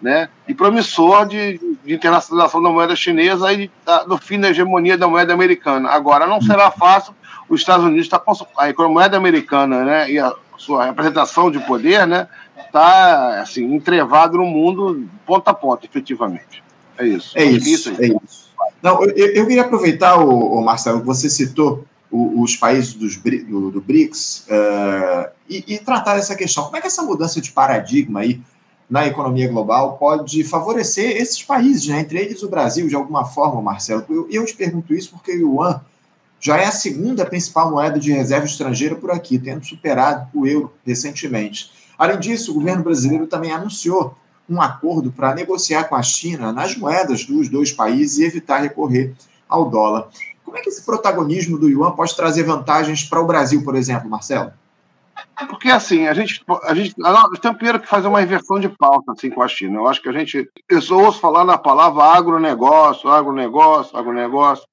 né, 0.01 0.29
e 0.49 0.55
promissor 0.55 1.27
de, 1.27 1.59
de 1.85 1.95
internacionalização 1.95 2.63
da 2.63 2.71
moeda 2.71 2.97
chinesa 2.97 3.53
e 3.53 3.71
do 4.07 4.19
fim 4.19 4.39
da 4.39 4.51
hegemonia 4.51 4.99
da 4.99 5.07
moeda 5.07 5.33
americana. 5.33 5.89
Agora, 5.91 6.27
não 6.27 6.41
será 6.41 6.71
fácil, 6.71 7.15
os 7.49 7.61
Estados 7.61 7.85
Unidos 7.85 8.07
está 8.07 8.23
a 8.27 8.89
moeda 8.89 9.17
americana 9.17 9.85
né, 9.85 10.11
e 10.11 10.19
a 10.19 10.33
sua 10.59 10.87
representação 10.87 11.51
de 11.51 11.61
poder 11.61 12.07
né, 12.07 12.29
está 12.59 13.41
assim, 13.41 13.65
entrevado 13.75 14.39
no 14.39 14.45
mundo 14.45 15.09
ponta 15.27 15.51
a 15.51 15.55
ponta, 15.55 15.87
efetivamente. 15.87 16.63
É 16.99 17.07
isso. 17.07 17.39
É 17.39 17.45
isso, 17.45 17.69
isso, 17.69 18.03
é 18.03 18.07
isso. 18.07 18.53
Não, 18.83 19.03
eu, 19.05 19.35
eu 19.35 19.47
queria 19.47 19.63
aproveitar, 19.63 20.19
o, 20.19 20.59
o 20.59 20.65
Marcelo, 20.65 21.01
que 21.01 21.07
você 21.07 21.31
citou 21.31 21.85
os 22.13 22.55
países 22.57 22.93
dos, 22.93 23.17
do, 23.17 23.71
do 23.71 23.81
BRICS 23.81 24.47
uh, 24.47 25.31
e, 25.49 25.65
e, 25.75 25.79
tratar 25.79 26.19
essa 26.19 26.37
questão. 26.37 26.65
Como 26.65 26.77
é 26.77 26.81
que 26.81 26.87
essa 26.87 27.03
mudança 27.03 27.41
de 27.41 27.51
paradigma 27.51 28.21
aí 28.21 28.39
na 28.89 29.07
economia 29.07 29.49
global 29.49 29.97
pode 29.97 30.45
favorecer 30.45 31.17
esses 31.17 31.43
países, 31.43 31.89
né? 31.89 32.01
entre 32.01 32.19
eles 32.19 32.43
o 32.43 32.51
Brasil, 32.51 32.87
de 32.87 32.95
alguma 32.95 33.25
forma, 33.25 33.63
Marcelo? 33.63 34.05
Eu, 34.11 34.29
eu 34.31 34.45
te 34.45 34.55
pergunto 34.55 34.93
isso 34.93 35.11
porque 35.13 35.33
o 35.33 35.55
Yuan 35.55 35.81
já 36.39 36.59
é 36.59 36.67
a 36.67 36.73
segunda 36.73 37.25
principal 37.25 37.71
moeda 37.71 37.99
de 37.99 38.13
reserva 38.13 38.45
estrangeira 38.45 38.95
por 38.95 39.11
aqui, 39.11 39.39
tendo 39.39 39.65
superado 39.65 40.29
o 40.35 40.47
euro 40.47 40.71
recentemente. 40.85 41.71
Além 41.97 42.21
disso, 42.21 42.51
o 42.51 42.55
governo 42.55 42.83
brasileiro 42.85 43.27
também 43.27 43.53
anunciou 43.53 44.15
um 44.51 44.61
acordo 44.61 45.11
para 45.11 45.35
negociar 45.35 45.85
com 45.85 45.95
a 45.95 46.03
China 46.03 46.53
nas 46.53 46.77
moedas 46.77 47.25
dos 47.25 47.49
dois 47.49 47.73
países 47.73 48.19
e 48.19 48.25
evitar 48.25 48.61
recorrer 48.61 49.15
ao 49.49 49.71
dólar. 49.71 50.09
Como 50.53 50.61
é 50.61 50.65
que 50.65 50.69
esse 50.69 50.85
protagonismo 50.85 51.59
do 51.59 51.67
Yuan 51.67 51.93
pode 51.93 52.15
trazer 52.15 52.43
vantagens 52.43 53.03
para 53.05 53.23
o 53.23 53.27
Brasil, 53.27 53.65
por 53.65 53.75
exemplo, 53.75 54.11
Marcelo? 54.11 54.53
Porque 55.49 55.71
assim, 55.71 56.07
a 56.07 56.13
gente, 56.13 56.45
a 56.65 56.75
gente 56.75 56.93
nós 56.99 57.39
temos 57.39 57.57
primeiro 57.57 57.81
que 57.81 57.89
fazer 57.89 58.07
uma 58.07 58.21
inversão 58.21 58.61
de 58.61 58.69
pauta 58.69 59.13
assim, 59.13 59.31
com 59.31 59.43
a 59.43 59.49
China. 59.49 59.79
Eu 59.79 59.89
acho 59.89 60.03
que 60.03 60.11
a 60.11 60.13
gente. 60.13 60.47
Eu 60.69 60.83
só 60.83 60.99
ouço 60.99 61.19
falar 61.21 61.43
na 61.47 61.57
palavra 61.57 62.05
agronegócio, 62.05 63.09
agronegócio, 63.09 63.97
agronegócio. 63.97 64.67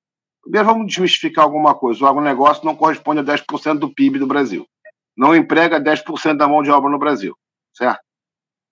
Primeiro 0.43 0.67
vamos 0.67 0.88
desmistificar 0.88 1.45
alguma 1.45 1.74
coisa. 1.74 2.03
O 2.03 2.07
agronegócio 2.07 2.65
não 2.65 2.75
corresponde 2.75 3.21
a 3.21 3.24
10% 3.24 3.79
do 3.79 3.93
PIB 3.93 4.19
do 4.19 4.27
Brasil. 4.27 4.67
Não 5.15 5.33
emprega 5.33 5.79
10% 5.79 6.36
da 6.36 6.45
mão 6.45 6.62
de 6.62 6.71
obra 6.71 6.91
no 6.91 7.00
Brasil. 7.00 7.38
Certo? 7.74 8.01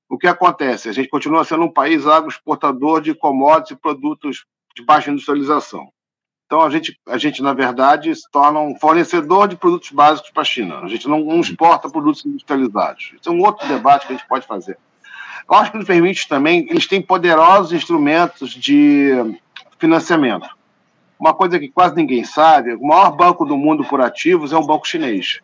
O 0.09 0.17
que 0.17 0.27
acontece? 0.27 0.89
A 0.89 0.91
gente 0.91 1.07
continua 1.07 1.45
sendo 1.45 1.63
um 1.63 1.71
país 1.71 2.05
agroexportador 2.05 2.99
de 2.99 3.15
commodities 3.15 3.77
e 3.77 3.81
produtos 3.81 4.45
de 4.75 4.83
baixa 4.83 5.09
industrialização. 5.09 5.89
Então, 6.47 6.61
a 6.61 6.69
gente, 6.69 6.97
a 7.05 7.17
gente, 7.17 7.43
na 7.43 7.51
verdade, 7.51 8.15
se 8.15 8.23
torna 8.31 8.61
um 8.61 8.73
fornecedor 8.73 9.49
de 9.49 9.57
produtos 9.57 9.91
básicos 9.91 10.31
para 10.31 10.43
a 10.43 10.45
China. 10.45 10.79
A 10.79 10.87
gente 10.87 11.05
não, 11.05 11.19
não, 11.19 11.41
exporta 11.41 11.89
produtos 11.89 12.25
industrializados. 12.25 13.11
Isso 13.19 13.29
é 13.29 13.31
um 13.33 13.41
outro 13.41 13.67
debate 13.67 14.07
que 14.07 14.13
a 14.13 14.15
gente 14.15 14.27
pode 14.27 14.47
fazer. 14.47 14.77
Eu 15.49 15.57
acho 15.57 15.71
que 15.71 15.77
nos 15.77 15.85
permite 15.85 16.25
também, 16.25 16.65
eles 16.69 16.87
têm 16.87 17.01
poderosos 17.01 17.73
instrumentos 17.73 18.51
de 18.51 19.11
financiamento. 19.77 20.47
Uma 21.19 21.33
coisa 21.33 21.59
que 21.59 21.67
quase 21.67 21.95
ninguém 21.95 22.23
sabe, 22.23 22.75
o 22.75 22.87
maior 22.87 23.11
banco 23.11 23.43
do 23.43 23.57
mundo 23.57 23.83
por 23.83 23.99
ativos 23.99 24.53
é 24.53 24.57
um 24.57 24.65
banco 24.65 24.87
chinês. 24.87 25.41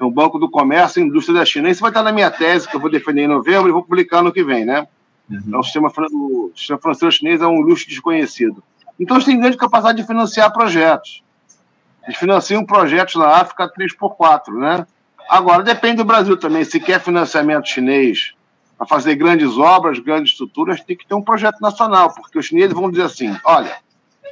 É 0.00 0.04
um 0.04 0.10
banco 0.10 0.36
do 0.36 0.50
comércio 0.50 1.00
e 1.00 1.06
indústria 1.06 1.38
da 1.38 1.44
China. 1.44 1.70
Isso 1.70 1.80
vai 1.80 1.90
estar 1.90 2.02
na 2.02 2.12
minha 2.12 2.30
tese, 2.30 2.68
que 2.68 2.74
eu 2.74 2.80
vou 2.80 2.90
defender 2.90 3.22
em 3.22 3.28
novembro 3.28 3.68
e 3.68 3.72
vou 3.72 3.84
publicar 3.84 4.22
no 4.22 4.32
que 4.32 4.42
vem, 4.42 4.64
né? 4.64 4.88
Uhum. 5.30 5.54
É 5.54 5.58
o, 5.58 5.62
sistema, 5.62 5.92
o 6.12 6.50
sistema 6.56 6.80
financeiro 6.80 7.12
chinês 7.12 7.40
é 7.40 7.46
um 7.46 7.60
luxo 7.60 7.88
desconhecido. 7.88 8.62
Então, 8.98 9.16
eles 9.16 9.26
têm 9.26 9.38
grande 9.38 9.56
capacidade 9.56 10.00
de 10.00 10.06
financiar 10.06 10.52
projetos. 10.52 11.22
Eles 12.04 12.18
financiam 12.18 12.64
projetos 12.64 13.16
na 13.16 13.28
África 13.28 13.70
3x4, 13.70 14.52
né? 14.58 14.86
Agora, 15.28 15.62
depende 15.62 15.98
do 15.98 16.04
Brasil 16.04 16.36
também. 16.36 16.64
Se 16.64 16.80
quer 16.80 17.00
financiamento 17.00 17.68
chinês 17.68 18.32
para 18.78 18.86
fazer 18.86 19.14
grandes 19.16 19.58
obras, 19.58 19.98
grandes 19.98 20.32
estruturas, 20.32 20.80
tem 20.80 20.96
que 20.96 21.06
ter 21.06 21.14
um 21.14 21.22
projeto 21.22 21.60
nacional, 21.60 22.14
porque 22.14 22.38
os 22.38 22.46
chineses 22.46 22.72
vão 22.72 22.90
dizer 22.90 23.02
assim: 23.02 23.36
olha, 23.44 23.76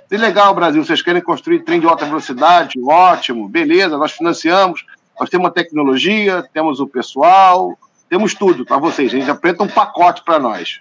se 0.09 0.17
legal, 0.17 0.55
Brasil, 0.55 0.85
vocês 0.85 1.03
querem 1.03 1.21
construir 1.21 1.65
trem 1.65 1.81
de 1.81 1.87
alta 1.87 2.07
velocidade, 2.07 2.81
ótimo, 2.83 3.49
beleza, 3.49 3.99
nós 3.99 4.13
financiamos, 4.13 4.87
nós 5.19 5.29
temos 5.29 5.49
a 5.49 5.51
tecnologia, 5.51 6.49
temos 6.55 6.81
o 6.81 6.87
pessoal, 6.87 7.77
temos 8.09 8.33
tudo 8.33 8.65
para 8.65 8.79
vocês. 8.79 9.13
A 9.13 9.19
gente 9.19 9.31
apresenta 9.31 9.65
um 9.65 9.69
pacote 9.69 10.23
para 10.23 10.39
nós. 10.39 10.81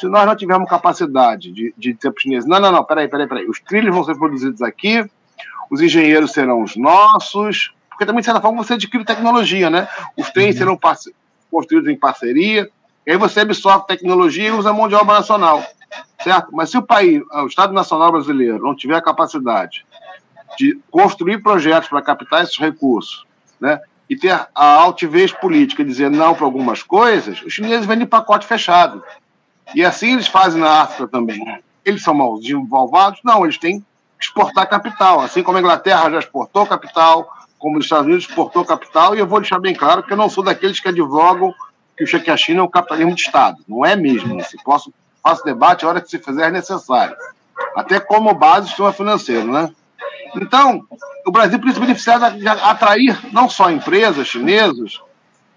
Se 0.00 0.06
nós 0.06 0.24
não 0.24 0.34
tivermos 0.34 0.66
capacidade 0.68 1.52
de, 1.52 1.74
de 1.76 1.92
dizer 1.92 2.10
para 2.10 2.16
os 2.16 2.22
chineses, 2.22 2.48
não, 2.48 2.58
não, 2.58 2.72
não, 2.72 2.82
peraí, 2.82 3.06
peraí, 3.06 3.26
peraí, 3.26 3.46
os 3.46 3.60
trilhos 3.60 3.94
vão 3.94 4.02
ser 4.02 4.16
produzidos 4.16 4.62
aqui, 4.62 5.04
os 5.70 5.82
engenheiros 5.82 6.32
serão 6.32 6.62
os 6.62 6.74
nossos, 6.74 7.74
porque 7.90 8.06
também, 8.06 8.20
de 8.20 8.24
certa 8.24 8.40
forma, 8.40 8.64
você 8.64 8.74
adquire 8.74 9.04
tecnologia, 9.04 9.68
né? 9.68 9.86
Os 10.16 10.30
trens 10.30 10.56
serão 10.56 10.78
construídos 11.50 11.90
em 11.90 11.98
parceria, 11.98 12.70
e 13.06 13.10
aí 13.10 13.18
você 13.18 13.40
absorve 13.40 13.86
tecnologia 13.86 14.48
e 14.48 14.52
usa 14.52 14.72
mão 14.72 14.88
de 14.88 14.94
obra 14.94 15.16
nacional, 15.16 15.62
certo? 16.24 16.48
Mas 16.50 16.70
se 16.70 16.78
o 16.78 16.82
país, 16.82 17.22
o 17.30 17.46
Estado 17.46 17.74
Nacional 17.74 18.10
Brasileiro, 18.10 18.58
não 18.58 18.74
tiver 18.74 18.96
a 18.96 19.02
capacidade 19.02 19.84
de 20.56 20.80
construir 20.90 21.42
projetos 21.42 21.90
para 21.90 22.00
captar 22.00 22.42
esses 22.42 22.58
recursos, 22.58 23.26
né? 23.60 23.78
E 24.08 24.16
ter 24.16 24.30
a 24.32 24.64
altivez 24.64 25.30
política, 25.30 25.84
dizer 25.84 26.10
não 26.10 26.34
para 26.34 26.46
algumas 26.46 26.82
coisas, 26.82 27.42
os 27.42 27.52
chineses 27.52 27.84
vendem 27.84 28.06
pacote 28.06 28.46
fechado. 28.46 29.04
E 29.74 29.84
assim 29.84 30.12
eles 30.14 30.26
fazem 30.26 30.60
na 30.60 30.82
África 30.82 31.08
também. 31.08 31.40
Eles 31.84 32.02
são 32.02 32.14
mal 32.14 32.38
desenvolvados? 32.38 33.20
Não, 33.24 33.44
eles 33.44 33.58
têm 33.58 33.80
que 33.80 33.86
exportar 34.20 34.68
capital. 34.68 35.20
Assim 35.20 35.42
como 35.42 35.58
a 35.58 35.60
Inglaterra 35.60 36.10
já 36.10 36.18
exportou 36.18 36.66
capital, 36.66 37.28
como 37.58 37.78
os 37.78 37.84
Estados 37.84 38.06
Unidos 38.06 38.24
exportou 38.24 38.64
capital, 38.64 39.14
e 39.14 39.18
eu 39.18 39.26
vou 39.26 39.40
deixar 39.40 39.58
bem 39.58 39.74
claro 39.74 40.02
que 40.02 40.12
eu 40.12 40.16
não 40.16 40.28
sou 40.30 40.42
daqueles 40.42 40.80
que 40.80 40.88
advogam 40.88 41.54
que 41.96 42.04
o 42.04 42.06
cheque 42.06 42.30
a 42.30 42.36
China 42.36 42.60
é 42.60 42.62
um 42.62 42.68
capitalismo 42.68 43.14
de 43.14 43.20
Estado. 43.20 43.58
Não 43.68 43.84
é 43.84 43.94
mesmo. 43.94 44.42
Se 44.42 44.56
posso, 44.64 44.92
faço 45.22 45.44
debate 45.44 45.84
a 45.84 45.88
hora 45.88 46.00
que 46.00 46.08
se 46.08 46.18
fizer 46.18 46.50
necessário. 46.50 47.14
Até 47.76 48.00
como 48.00 48.32
base 48.32 48.62
do 48.62 48.68
sistema 48.68 48.92
financeiro, 48.92 49.52
né? 49.52 49.70
Então, 50.34 50.82
o 51.26 51.30
Brasil 51.30 51.58
precisa 51.58 51.80
beneficiar 51.80 52.36
de 52.36 52.48
atrair 52.48 53.18
não 53.32 53.48
só 53.48 53.70
empresas 53.70 54.26
chinesas, 54.26 55.00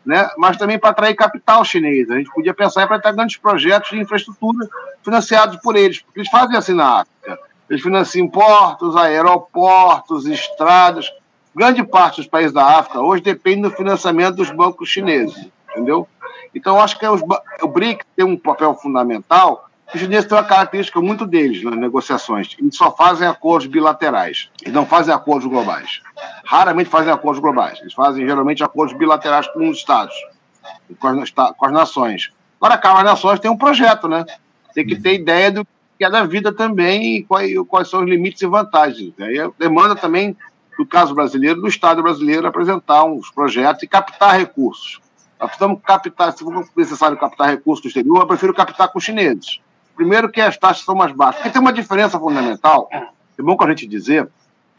né, 0.06 0.30
mas 0.38 0.58
também 0.58 0.78
para 0.78 0.90
atrair 0.90 1.16
capital 1.16 1.64
chinês. 1.64 2.10
A 2.10 2.18
gente 2.18 2.32
podia 2.32 2.54
pensar 2.54 2.88
para 2.88 3.12
grandes 3.12 3.38
projetos 3.38 3.90
de 3.90 4.00
infraestrutura 4.00 4.68
financiados 5.04 5.58
por 5.58 5.76
eles, 5.76 6.02
porque 6.02 6.20
eles 6.20 6.30
fazem 6.30 6.58
assim 6.58 6.74
na 6.74 7.02
África. 7.02 7.40
Eles 7.70 7.82
financiam 7.82 8.28
portos, 8.28 8.96
aeroportos, 8.96 10.26
estradas. 10.26 11.12
Grande 11.56 11.84
parte 11.84 12.18
dos 12.18 12.28
países 12.28 12.52
da 12.52 12.80
África 12.80 13.00
hoje 13.00 13.24
depende 13.24 13.64
do 13.64 13.72
financiamento 13.72 14.36
dos 14.36 14.52
bancos 14.52 14.90
chineses, 14.90 15.48
entendeu? 15.72 16.08
Então, 16.54 16.80
acho 16.80 17.00
que 17.00 17.08
os, 17.08 17.22
o 17.62 17.68
BRIC 17.68 18.04
tem 18.16 18.26
um 18.26 18.38
papel 18.38 18.76
fundamental 18.76 19.70
os 19.94 20.02
chineses 20.02 20.26
têm 20.26 20.38
uma 20.38 20.44
característica 20.44 21.00
muito 21.00 21.26
deles 21.26 21.64
nas 21.64 21.76
negociações. 21.76 22.56
Eles 22.60 22.76
só 22.76 22.92
fazem 22.96 23.28
acordos 23.28 23.68
bilaterais. 23.68 24.50
Eles 24.62 24.74
não 24.74 24.86
fazem 24.86 25.14
acordos 25.14 25.48
globais. 25.48 26.02
Raramente 26.46 26.90
fazem 26.90 27.12
acordos 27.12 27.42
globais. 27.42 27.80
Eles 27.80 27.94
fazem 27.94 28.26
geralmente 28.26 28.64
acordos 28.64 28.98
bilaterais 28.98 29.48
com 29.48 29.70
os 29.70 29.78
estados, 29.78 30.16
com 31.00 31.08
as, 31.08 31.30
com 31.30 31.66
as 31.66 31.72
nações. 31.72 32.32
Agora, 32.60 32.78
cada 32.78 33.04
nações 33.04 33.40
tem 33.40 33.52
um 33.52 33.58
projeto, 33.58 34.08
né? 34.08 34.26
Tem 34.74 34.86
que 34.86 34.96
ter 34.96 35.14
ideia 35.16 35.52
do 35.52 35.68
que 35.98 36.04
é 36.04 36.10
da 36.10 36.26
vida 36.26 36.52
também 36.52 37.18
e 37.18 37.24
quais, 37.24 37.52
quais 37.68 37.90
são 37.90 38.02
os 38.02 38.10
limites 38.10 38.42
e 38.42 38.48
vantagens. 38.48 39.14
Aí 39.20 39.36
demanda 39.60 39.96
também, 39.96 40.36
no 40.78 40.86
caso 40.86 41.14
brasileiro, 41.14 41.62
do 41.62 41.68
Estado 41.68 42.02
brasileiro 42.02 42.48
apresentar 42.48 43.04
uns 43.04 43.30
projetos 43.30 43.84
e 43.84 43.88
captar 43.88 44.38
recursos. 44.38 45.00
Nós 45.40 45.50
precisamos 45.50 45.82
captar, 45.86 46.32
se 46.32 46.44
for 46.44 46.68
necessário 46.76 47.18
captar 47.18 47.50
recursos 47.50 47.84
do 47.84 47.88
exterior, 47.88 48.22
eu 48.22 48.28
prefiro 48.28 48.54
captar 48.54 48.88
com 48.88 48.98
os 48.98 49.04
chineses. 49.04 49.60
Primeiro 49.96 50.30
que 50.30 50.42
as 50.42 50.58
taxas 50.58 50.86
são 50.86 50.96
mais 50.96 51.12
baixas. 51.12 51.38
Porque 51.38 51.52
tem 51.52 51.62
uma 51.62 51.74
diferença 51.74 52.20
fundamental, 52.20 52.90
é 52.92 53.42
bom 53.42 53.58
que 53.58 53.64
a 53.64 53.70
gente 53.70 53.88
dizer, 53.88 54.28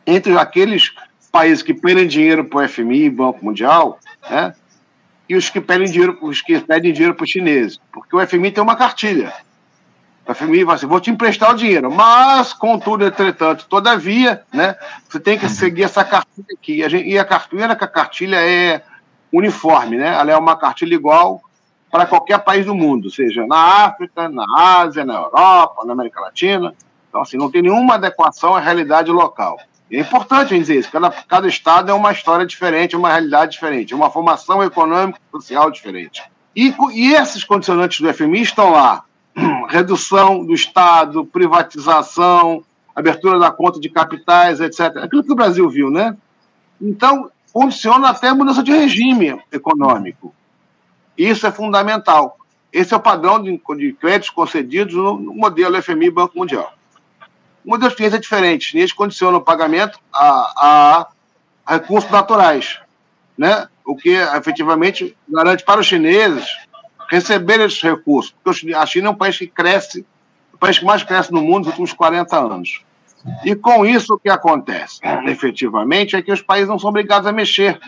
entre 0.06 0.36
aqueles 0.36 0.92
países 1.30 1.62
que 1.62 1.74
pedem 1.74 2.06
dinheiro 2.06 2.44
para 2.44 2.64
o 2.64 2.68
FMI, 2.68 3.10
Banco 3.10 3.44
Mundial, 3.44 3.98
né, 4.30 4.54
e 5.28 5.34
os 5.34 5.48
que 5.48 5.60
pedem 5.60 5.90
dinheiro, 5.90 6.18
os 6.22 6.40
que 6.40 6.60
pedem 6.60 6.92
dinheiro 6.92 7.14
para 7.14 7.24
os 7.24 7.30
chineses. 7.30 7.80
Porque 7.92 8.14
o 8.14 8.26
FMI 8.26 8.52
tem 8.52 8.62
uma 8.62 8.76
cartilha. 8.76 9.32
O 10.26 10.34
FMI 10.34 10.64
vai 10.64 10.76
assim, 10.76 10.86
vou 10.86 11.00
te 11.00 11.10
emprestar 11.10 11.50
o 11.50 11.56
dinheiro, 11.56 11.90
mas, 11.92 12.52
contudo, 12.52 13.04
entretanto, 13.04 13.66
todavia, 13.68 14.42
né, 14.52 14.76
você 15.08 15.20
tem 15.20 15.38
que 15.38 15.48
seguir 15.48 15.84
essa 15.84 16.04
cartilha 16.04 16.46
aqui. 16.52 16.76
E 16.76 16.84
a, 16.84 16.88
gente, 16.88 17.08
e 17.08 17.18
a 17.18 17.24
cartilha, 17.24 17.66
a 17.66 17.76
cartilha 17.76 18.36
é 18.36 18.82
uniforme, 19.32 19.96
né? 19.96 20.14
Ela 20.14 20.32
é 20.32 20.36
uma 20.36 20.56
cartilha 20.56 20.94
igual 20.94 21.42
para 21.94 22.06
qualquer 22.06 22.40
país 22.40 22.66
do 22.66 22.74
mundo, 22.74 23.08
seja 23.08 23.46
na 23.46 23.84
África, 23.84 24.28
na 24.28 24.44
Ásia, 24.80 25.04
na 25.04 25.14
Europa, 25.14 25.84
na 25.84 25.92
América 25.92 26.20
Latina. 26.20 26.74
Então, 27.08 27.20
assim, 27.20 27.36
não 27.36 27.48
tem 27.48 27.62
nenhuma 27.62 27.94
adequação 27.94 28.52
à 28.52 28.58
realidade 28.58 29.12
local. 29.12 29.60
É 29.88 30.00
importante 30.00 30.58
dizer 30.58 30.80
isso, 30.80 30.90
cada, 30.90 31.08
cada 31.08 31.46
estado 31.46 31.92
é 31.92 31.94
uma 31.94 32.10
história 32.10 32.44
diferente, 32.44 32.96
uma 32.96 33.10
realidade 33.10 33.52
diferente, 33.52 33.92
é 33.92 33.96
uma 33.96 34.10
formação 34.10 34.60
econômica 34.60 35.20
e 35.20 35.36
social 35.36 35.70
diferente. 35.70 36.20
E, 36.56 36.74
e 36.94 37.14
esses 37.14 37.44
condicionantes 37.44 38.00
do 38.00 38.12
FMI 38.12 38.42
estão 38.42 38.72
lá. 38.72 39.04
Redução 39.70 40.44
do 40.44 40.52
Estado, 40.52 41.24
privatização, 41.24 42.64
abertura 42.92 43.38
da 43.38 43.52
conta 43.52 43.78
de 43.78 43.88
capitais, 43.88 44.60
etc. 44.60 44.96
Aquilo 44.96 45.22
que 45.22 45.32
o 45.32 45.36
Brasil 45.36 45.70
viu, 45.70 45.92
né? 45.92 46.16
Então, 46.82 47.30
condiciona 47.52 48.08
até 48.08 48.30
a 48.30 48.34
mudança 48.34 48.64
de 48.64 48.72
regime 48.72 49.40
econômico. 49.52 50.34
Isso 51.16 51.46
é 51.46 51.52
fundamental. 51.52 52.36
Esse 52.72 52.92
é 52.92 52.96
o 52.96 53.00
padrão 53.00 53.40
de, 53.40 53.60
de 53.76 53.92
créditos 53.92 54.30
concedidos 54.30 54.94
no, 54.94 55.18
no 55.18 55.34
modelo 55.34 55.80
FMI 55.80 56.10
Banco 56.10 56.36
Mundial. 56.36 56.72
O 57.64 57.70
modelo 57.70 57.92
chinês 57.92 58.14
é 58.14 58.18
diferente. 58.18 58.70
Chinês 58.70 58.92
condiciona 58.92 59.38
o 59.38 59.40
pagamento 59.40 59.98
a, 60.12 61.06
a 61.66 61.74
recursos 61.74 62.10
naturais, 62.10 62.80
né? 63.38 63.68
o 63.84 63.94
que 63.94 64.10
efetivamente 64.10 65.16
garante 65.28 65.64
para 65.64 65.80
os 65.80 65.86
chineses 65.86 66.46
receber 67.08 67.60
esses 67.60 67.80
recursos. 67.82 68.34
Porque 68.42 68.74
a 68.74 68.84
China 68.86 69.08
é 69.08 69.10
um 69.10 69.14
país 69.14 69.38
que 69.38 69.46
cresce, 69.46 70.04
o 70.52 70.58
país 70.58 70.78
que 70.78 70.84
mais 70.84 71.02
cresce 71.02 71.32
no 71.32 71.42
mundo 71.42 71.64
nos 71.64 71.68
últimos 71.68 71.92
40 71.92 72.36
anos. 72.36 72.82
E 73.44 73.54
com 73.54 73.86
isso, 73.86 74.14
o 74.14 74.18
que 74.18 74.28
acontece, 74.28 75.00
efetivamente, 75.26 76.14
é 76.14 76.22
que 76.22 76.32
os 76.32 76.42
países 76.42 76.68
não 76.68 76.78
são 76.78 76.90
obrigados 76.90 77.26
a 77.26 77.32
mexer 77.32 77.80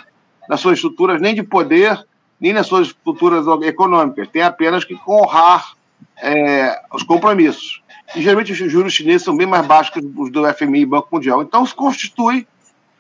nas 0.49 0.61
suas 0.61 0.75
estruturas 0.75 1.21
nem 1.21 1.35
de 1.35 1.43
poder, 1.43 1.99
nem 2.41 2.53
nas 2.53 2.67
suas 2.67 2.89
estruturas 2.89 3.47
econômicas. 3.63 4.29
Tem 4.29 4.43
apenas 4.43 4.85
que 4.85 4.99
honrar 5.07 5.73
é, 6.19 6.81
os 6.93 7.03
compromissos. 7.03 7.83
E 8.15 8.23
geralmente 8.23 8.53
os 8.53 8.59
juros 8.71 8.93
chineses 8.93 9.23
são 9.23 9.37
bem 9.37 9.47
mais 9.47 9.67
baixos 9.67 9.93
que 9.93 10.01
os 10.01 10.31
do 10.31 10.53
FMI 10.55 10.81
e 10.81 10.87
Banco 10.87 11.09
Mundial. 11.13 11.43
Então 11.43 11.65
se 11.67 11.75
constitui 11.75 12.47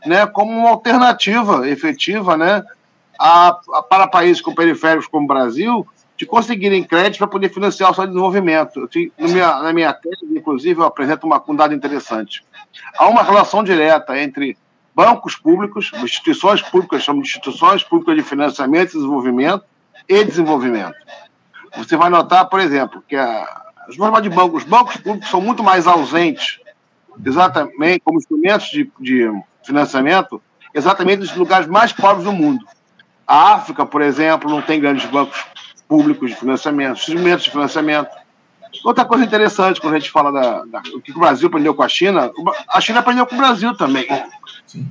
né, 0.05 0.27
como 0.27 0.51
uma 0.51 0.71
alternativa 0.71 1.69
efetiva 1.69 2.37
né, 2.37 2.63
a, 3.19 3.59
a, 3.75 3.83
para 3.83 4.09
países 4.09 4.41
com 4.41 4.55
periféricos 4.55 5.07
como 5.07 5.25
o 5.25 5.29
Brasil 5.29 5.87
de 6.17 6.25
conseguirem 6.25 6.83
crédito 6.83 7.19
para 7.19 7.27
poder 7.27 7.51
financiar 7.51 7.91
o 7.91 7.95
seu 7.95 8.07
desenvolvimento. 8.07 8.89
Eu, 9.19 9.29
minha, 9.29 9.63
na 9.63 9.73
minha 9.73 9.93
tese, 9.93 10.25
inclusive, 10.31 10.81
eu 10.81 10.87
apresento 10.87 11.27
uma, 11.27 11.43
um 11.47 11.55
dado 11.55 11.75
interessante. 11.75 12.43
Há 12.99 13.07
uma 13.07 13.23
relação 13.23 13.63
direta 13.63 14.19
entre 14.19 14.57
bancos 14.97 15.37
públicos, 15.37 15.93
instituições 16.03 16.63
públicas, 16.63 17.03
chamam 17.03 17.21
de 17.21 17.29
instituições 17.29 17.85
públicas 17.85 18.17
de 18.17 18.23
financiamento 18.23 18.95
desenvolvimento 18.95 19.63
e 20.09 20.25
desenvolvimento. 20.25 20.97
Você 21.77 21.99
vai 21.99 22.09
notar, 22.09 22.49
por 22.49 22.61
exemplo, 22.61 23.05
que 23.07 23.15
a, 23.15 23.47
de 24.23 24.31
bancos, 24.31 24.63
os 24.63 24.69
bancos 24.69 24.97
públicos 24.97 25.29
são 25.29 25.39
muito 25.39 25.63
mais 25.63 25.87
ausentes, 25.87 26.59
exatamente 27.25 28.01
como 28.03 28.19
instrumentos 28.19 28.69
de, 28.69 28.91
de 28.99 29.31
financiamento, 29.63 30.41
exatamente 30.73 31.19
nos 31.19 31.37
lugares 31.37 31.69
mais 31.69 31.93
pobres 31.93 32.25
do 32.25 32.33
mundo. 32.33 32.65
A 33.27 33.53
África, 33.53 33.85
por 33.85 34.01
exemplo, 34.01 34.49
não 34.49 34.63
tem 34.63 34.81
grandes 34.81 35.05
bancos 35.11 35.45
públicos 35.87 36.31
de 36.31 36.37
financiamento, 36.37 36.97
instrumentos 36.97 37.45
de 37.45 37.51
financiamento. 37.51 38.09
Outra 38.87 39.05
coisa 39.05 39.25
interessante 39.25 39.81
quando 39.81 39.95
a 39.95 39.99
gente 39.99 40.13
fala 40.13 40.31
da, 40.31 40.65
da, 40.65 40.79
do 40.79 41.01
que 41.01 41.11
o 41.11 41.19
Brasil 41.19 41.49
aprendeu 41.49 41.75
com 41.75 41.83
a 41.83 41.89
China, 41.89 42.31
a 42.69 42.81
China 42.81 43.01
aprendeu 43.01 43.27
com 43.27 43.35
o 43.35 43.39
Brasil 43.39 43.77
também. 43.77 44.07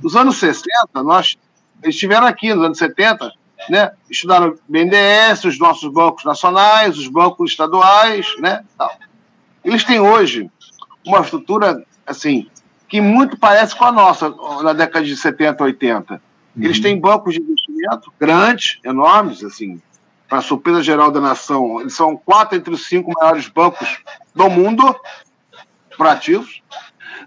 Nos 0.02 0.14
anos 0.14 0.36
60, 0.36 0.68
nós, 1.02 1.38
eles 1.82 1.94
estiveram 1.94 2.26
aqui 2.26 2.52
nos 2.52 2.62
anos 2.62 2.76
70, 2.76 3.32
né, 3.70 3.92
estudaram 4.10 4.54
BNDES, 4.68 5.44
os 5.44 5.58
nossos 5.58 5.90
bancos 5.90 6.26
nacionais, 6.26 6.98
os 6.98 7.08
bancos 7.08 7.52
estaduais, 7.52 8.26
né, 8.38 8.62
tal. 8.76 8.94
Eles 9.64 9.82
têm 9.82 9.98
hoje 9.98 10.50
uma 11.06 11.20
estrutura, 11.20 11.82
assim, 12.06 12.50
que 12.90 13.00
muito 13.00 13.38
parece 13.38 13.74
com 13.74 13.86
a 13.86 13.92
nossa, 13.92 14.28
na 14.62 14.74
década 14.74 15.06
de 15.06 15.16
70, 15.16 15.64
80. 15.64 16.20
Eles 16.60 16.76
uhum. 16.76 16.82
têm 16.82 17.00
bancos 17.00 17.32
de 17.32 17.40
investimento 17.40 18.12
grandes, 18.20 18.78
enormes, 18.84 19.42
assim, 19.42 19.80
para 20.28 20.38
a 20.38 20.42
surpresa 20.42 20.82
geral 20.82 21.10
da 21.10 21.20
nação, 21.20 21.80
eles 21.80 21.94
são 21.94 22.16
quatro 22.16 22.56
entre 22.56 22.72
os 22.72 22.86
cinco 22.86 23.12
maiores 23.18 23.48
bancos 23.48 23.98
do 24.34 24.50
mundo 24.50 24.94
para 25.96 26.12
ativos. 26.12 26.62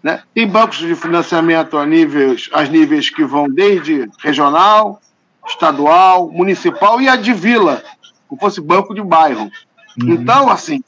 Né? 0.03 0.21
Tem 0.33 0.47
bancos 0.47 0.77
de 0.77 0.95
financiamento 0.95 1.77
a 1.77 1.85
níveis, 1.85 2.49
a 2.53 2.63
níveis 2.63 3.09
que 3.09 3.23
vão 3.23 3.49
desde 3.49 4.09
regional, 4.19 5.01
estadual, 5.47 6.29
municipal 6.29 7.01
e 7.01 7.09
a 7.09 7.15
de 7.15 7.33
vila, 7.33 7.83
como 8.27 8.39
fosse 8.39 8.61
banco 8.61 8.93
de 8.93 9.01
bairro. 9.01 9.49
Uhum. 10.01 10.11
Então, 10.11 10.49
assim, 10.49 10.81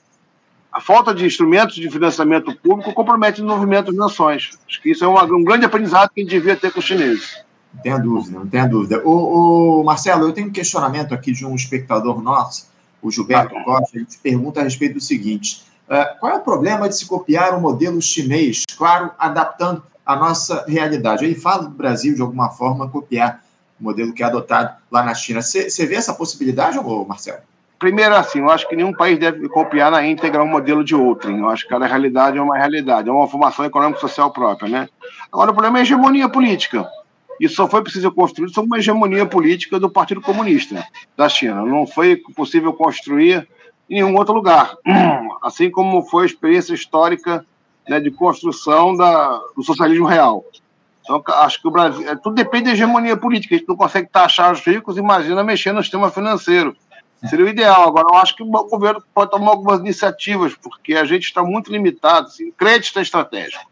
a 0.71 0.79
falta 0.79 1.13
de 1.13 1.25
instrumentos 1.25 1.75
de 1.75 1.89
financiamento 1.89 2.55
público 2.55 2.93
compromete 2.93 3.41
o 3.41 3.43
desenvolvimento 3.43 3.87
das 3.87 3.95
nações. 3.95 4.57
Acho 4.67 4.81
que 4.81 4.91
isso 4.91 5.03
é 5.03 5.07
uma, 5.07 5.23
um 5.23 5.43
grande 5.43 5.65
aprendizado 5.65 6.09
que 6.09 6.21
a 6.21 6.23
gente 6.23 6.31
devia 6.31 6.55
ter 6.55 6.71
com 6.71 6.79
os 6.79 6.85
chineses. 6.85 7.43
Não 7.73 7.81
tenha 7.81 7.97
dúvida, 7.97 8.39
não 8.39 8.47
tenha 8.47 8.67
dúvida. 8.67 9.01
O, 9.05 9.79
o, 9.79 9.83
Marcelo, 9.83 10.27
eu 10.27 10.33
tenho 10.33 10.47
um 10.47 10.51
questionamento 10.51 11.13
aqui 11.13 11.31
de 11.31 11.45
um 11.45 11.55
espectador 11.55 12.21
nosso, 12.21 12.69
o 13.01 13.09
Gilberto 13.09 13.55
ah, 13.57 13.63
Costa, 13.63 13.97
ele 13.97 14.07
pergunta 14.21 14.59
a 14.59 14.63
respeito 14.63 14.95
do 14.95 15.01
seguinte: 15.01 15.63
uh, 15.89 16.19
qual 16.19 16.33
é 16.33 16.35
o 16.35 16.41
problema 16.41 16.87
de 16.87 16.97
se 16.97 17.05
copiar 17.05 17.53
o 17.53 17.57
um 17.57 17.61
modelo 17.61 18.01
chinês, 18.01 18.63
claro, 18.77 19.11
adaptando 19.17 19.83
a 20.05 20.15
nossa 20.15 20.65
realidade? 20.67 21.25
Ele 21.25 21.35
fala 21.35 21.63
do 21.63 21.69
Brasil, 21.69 22.13
de 22.13 22.21
alguma 22.21 22.49
forma, 22.49 22.89
copiar 22.89 23.41
o 23.79 23.83
modelo 23.83 24.13
que 24.13 24.21
é 24.21 24.25
adotado 24.25 24.75
lá 24.91 25.01
na 25.01 25.15
China. 25.15 25.41
Você 25.41 25.85
vê 25.85 25.95
essa 25.95 26.13
possibilidade, 26.13 26.77
ou 26.77 27.07
Marcelo? 27.07 27.39
Primeiro, 27.81 28.13
assim, 28.13 28.37
eu 28.37 28.49
acho 28.51 28.69
que 28.69 28.75
nenhum 28.75 28.93
país 28.93 29.17
deve 29.17 29.49
copiar 29.49 29.89
na 29.89 30.05
íntegra 30.05 30.43
um 30.43 30.47
modelo 30.47 30.83
de 30.83 30.93
outro. 30.93 31.35
Eu 31.35 31.49
acho 31.49 31.63
que 31.63 31.69
cada 31.69 31.87
realidade 31.87 32.37
é 32.37 32.41
uma 32.41 32.55
realidade, 32.55 33.09
é 33.09 33.11
uma 33.11 33.27
formação 33.27 33.65
econômico-social 33.65 34.29
própria, 34.29 34.69
né? 34.69 34.89
Agora, 35.31 35.49
o 35.49 35.53
problema 35.53 35.79
é 35.79 35.81
a 35.81 35.81
hegemonia 35.81 36.29
política. 36.29 36.87
Isso 37.41 37.55
só 37.55 37.67
foi 37.67 37.81
preciso 37.81 38.11
construir 38.11 38.49
sob 38.49 38.67
uma 38.67 38.77
hegemonia 38.77 39.25
política 39.25 39.79
do 39.79 39.89
Partido 39.89 40.21
Comunista 40.21 40.85
da 41.17 41.27
China. 41.27 41.65
Não 41.65 41.87
foi 41.87 42.17
possível 42.35 42.71
construir 42.71 43.47
em 43.89 43.95
nenhum 43.95 44.15
outro 44.15 44.35
lugar. 44.35 44.75
Assim 45.41 45.71
como 45.71 46.03
foi 46.03 46.23
a 46.23 46.25
experiência 46.27 46.75
histórica 46.75 47.43
né, 47.89 47.99
de 47.99 48.11
construção 48.11 48.95
da, 48.95 49.41
do 49.57 49.63
socialismo 49.63 50.05
real. 50.05 50.45
Então, 51.01 51.23
acho 51.37 51.59
que 51.59 51.67
o 51.67 51.71
Brasil. 51.71 52.07
É, 52.07 52.15
tudo 52.15 52.35
depende 52.35 52.65
da 52.65 52.71
hegemonia 52.73 53.17
política. 53.17 53.55
A 53.55 53.57
gente 53.57 53.67
não 53.67 53.75
consegue 53.75 54.07
taxar 54.07 54.53
os 54.53 54.59
ricos, 54.59 54.97
imagina 54.97 55.43
mexer 55.43 55.71
no 55.71 55.81
sistema 55.81 56.11
financeiro. 56.11 56.75
Seria 57.27 57.45
o 57.45 57.49
ideal. 57.49 57.87
Agora, 57.87 58.07
eu 58.11 58.17
acho 58.17 58.35
que 58.35 58.43
o 58.43 58.45
governo 58.45 59.03
pode 59.15 59.31
tomar 59.31 59.49
algumas 59.49 59.79
iniciativas, 59.79 60.53
porque 60.55 60.93
a 60.93 61.05
gente 61.05 61.23
está 61.23 61.43
muito 61.43 61.71
limitado. 61.71 62.27
Assim. 62.27 62.51
Crédito 62.51 62.99
é 62.99 63.01
estratégico. 63.01 63.63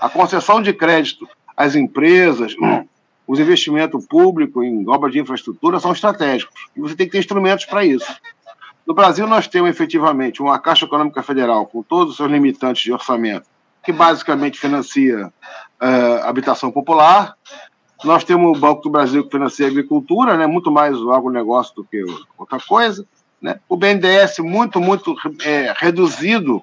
A 0.00 0.08
concessão 0.08 0.62
de 0.62 0.72
crédito 0.72 1.28
às 1.54 1.74
empresas, 1.74 2.54
os 3.28 3.38
investimentos 3.38 4.06
públicos 4.06 4.64
em 4.64 4.88
obras 4.88 5.12
de 5.12 5.20
infraestrutura 5.20 5.78
são 5.78 5.92
estratégicos. 5.92 6.54
E 6.74 6.80
você 6.80 6.96
tem 6.96 7.06
que 7.06 7.12
ter 7.12 7.18
instrumentos 7.18 7.66
para 7.66 7.84
isso. 7.84 8.10
No 8.86 8.94
Brasil, 8.94 9.26
nós 9.26 9.46
temos 9.46 9.68
efetivamente 9.68 10.40
uma 10.40 10.58
Caixa 10.58 10.86
Econômica 10.86 11.22
Federal, 11.22 11.66
com 11.66 11.82
todos 11.82 12.12
os 12.12 12.16
seus 12.16 12.30
limitantes 12.30 12.82
de 12.82 12.90
orçamento, 12.90 13.46
que 13.84 13.92
basicamente 13.92 14.58
financia 14.58 15.26
uh, 15.26 16.24
habitação 16.24 16.70
popular. 16.70 17.34
Nós 18.02 18.24
temos 18.24 18.56
o 18.56 18.58
Banco 18.58 18.80
do 18.80 18.90
Brasil, 18.90 19.22
que 19.22 19.30
financia 19.30 19.66
a 19.66 19.68
agricultura, 19.68 20.38
né, 20.38 20.46
muito 20.46 20.70
mais 20.70 20.96
o 20.96 21.12
agronegócio 21.12 21.74
do 21.76 21.84
que 21.84 22.02
outra 22.38 22.58
coisa. 22.66 23.06
Né? 23.42 23.60
O 23.68 23.76
BNDES, 23.76 24.38
muito, 24.38 24.80
muito 24.80 25.14
é, 25.44 25.74
reduzido 25.76 26.62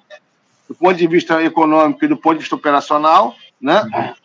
do 0.67 0.73
ponto 0.73 0.95
de 0.95 1.06
vista 1.06 1.43
econômico 1.43 2.04
e 2.04 2.08
do 2.08 2.17
ponto 2.17 2.38
de 2.38 2.39
vista 2.39 2.56
operacional. 2.56 3.36
Né? 3.62 4.15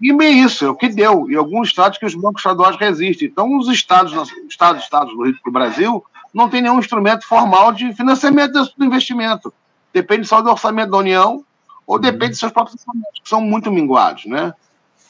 E 0.00 0.12
bem 0.12 0.42
isso, 0.42 0.64
é 0.64 0.68
o 0.68 0.74
que 0.74 0.88
deu. 0.88 1.30
E 1.30 1.36
alguns 1.36 1.68
estados 1.68 1.98
que 1.98 2.06
os 2.06 2.14
bancos 2.14 2.40
estaduais 2.40 2.76
resistem. 2.76 3.28
Então, 3.28 3.56
os 3.56 3.68
estados, 3.68 4.12
estados, 4.48 4.82
estados 4.82 5.14
do 5.14 5.24
Rio 5.24 5.36
do 5.44 5.52
Brasil, 5.52 6.04
não 6.32 6.48
tem 6.48 6.60
nenhum 6.60 6.78
instrumento 6.78 7.26
formal 7.26 7.72
de 7.72 7.94
financiamento 7.94 8.52
do 8.76 8.84
investimento. 8.84 9.52
Depende 9.92 10.26
só 10.26 10.42
do 10.42 10.50
orçamento 10.50 10.90
da 10.90 10.98
União 10.98 11.44
ou 11.86 11.98
depende 11.98 12.30
dos 12.30 12.38
seus 12.40 12.52
próprios 12.52 12.76
instrumentos, 12.76 13.20
que 13.22 13.28
são 13.28 13.40
muito 13.40 13.70
minguados, 13.70 14.26
né? 14.26 14.52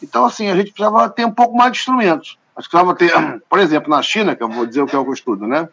Então, 0.03 0.25
assim, 0.25 0.49
a 0.49 0.57
gente 0.57 0.73
precisava 0.73 1.09
ter 1.09 1.25
um 1.25 1.31
pouco 1.31 1.57
mais 1.57 1.73
de 1.73 1.79
instrumentos. 1.79 2.39
Acho 2.55 2.69
que 2.69 2.77
precisava 2.77 2.95
ter, 2.95 3.41
por 3.49 3.59
exemplo, 3.59 3.89
na 3.89 4.03
China, 4.03 4.37
que 4.37 4.43
eu 4.43 4.49
vou 4.49 4.67
dizer 4.67 4.83
o 4.83 4.87
que 4.87 4.95
é 4.95 4.99
o 4.99 5.05
que 5.05 5.11
eu 5.11 5.15
estudo, 5.15 5.47
né? 5.47 5.69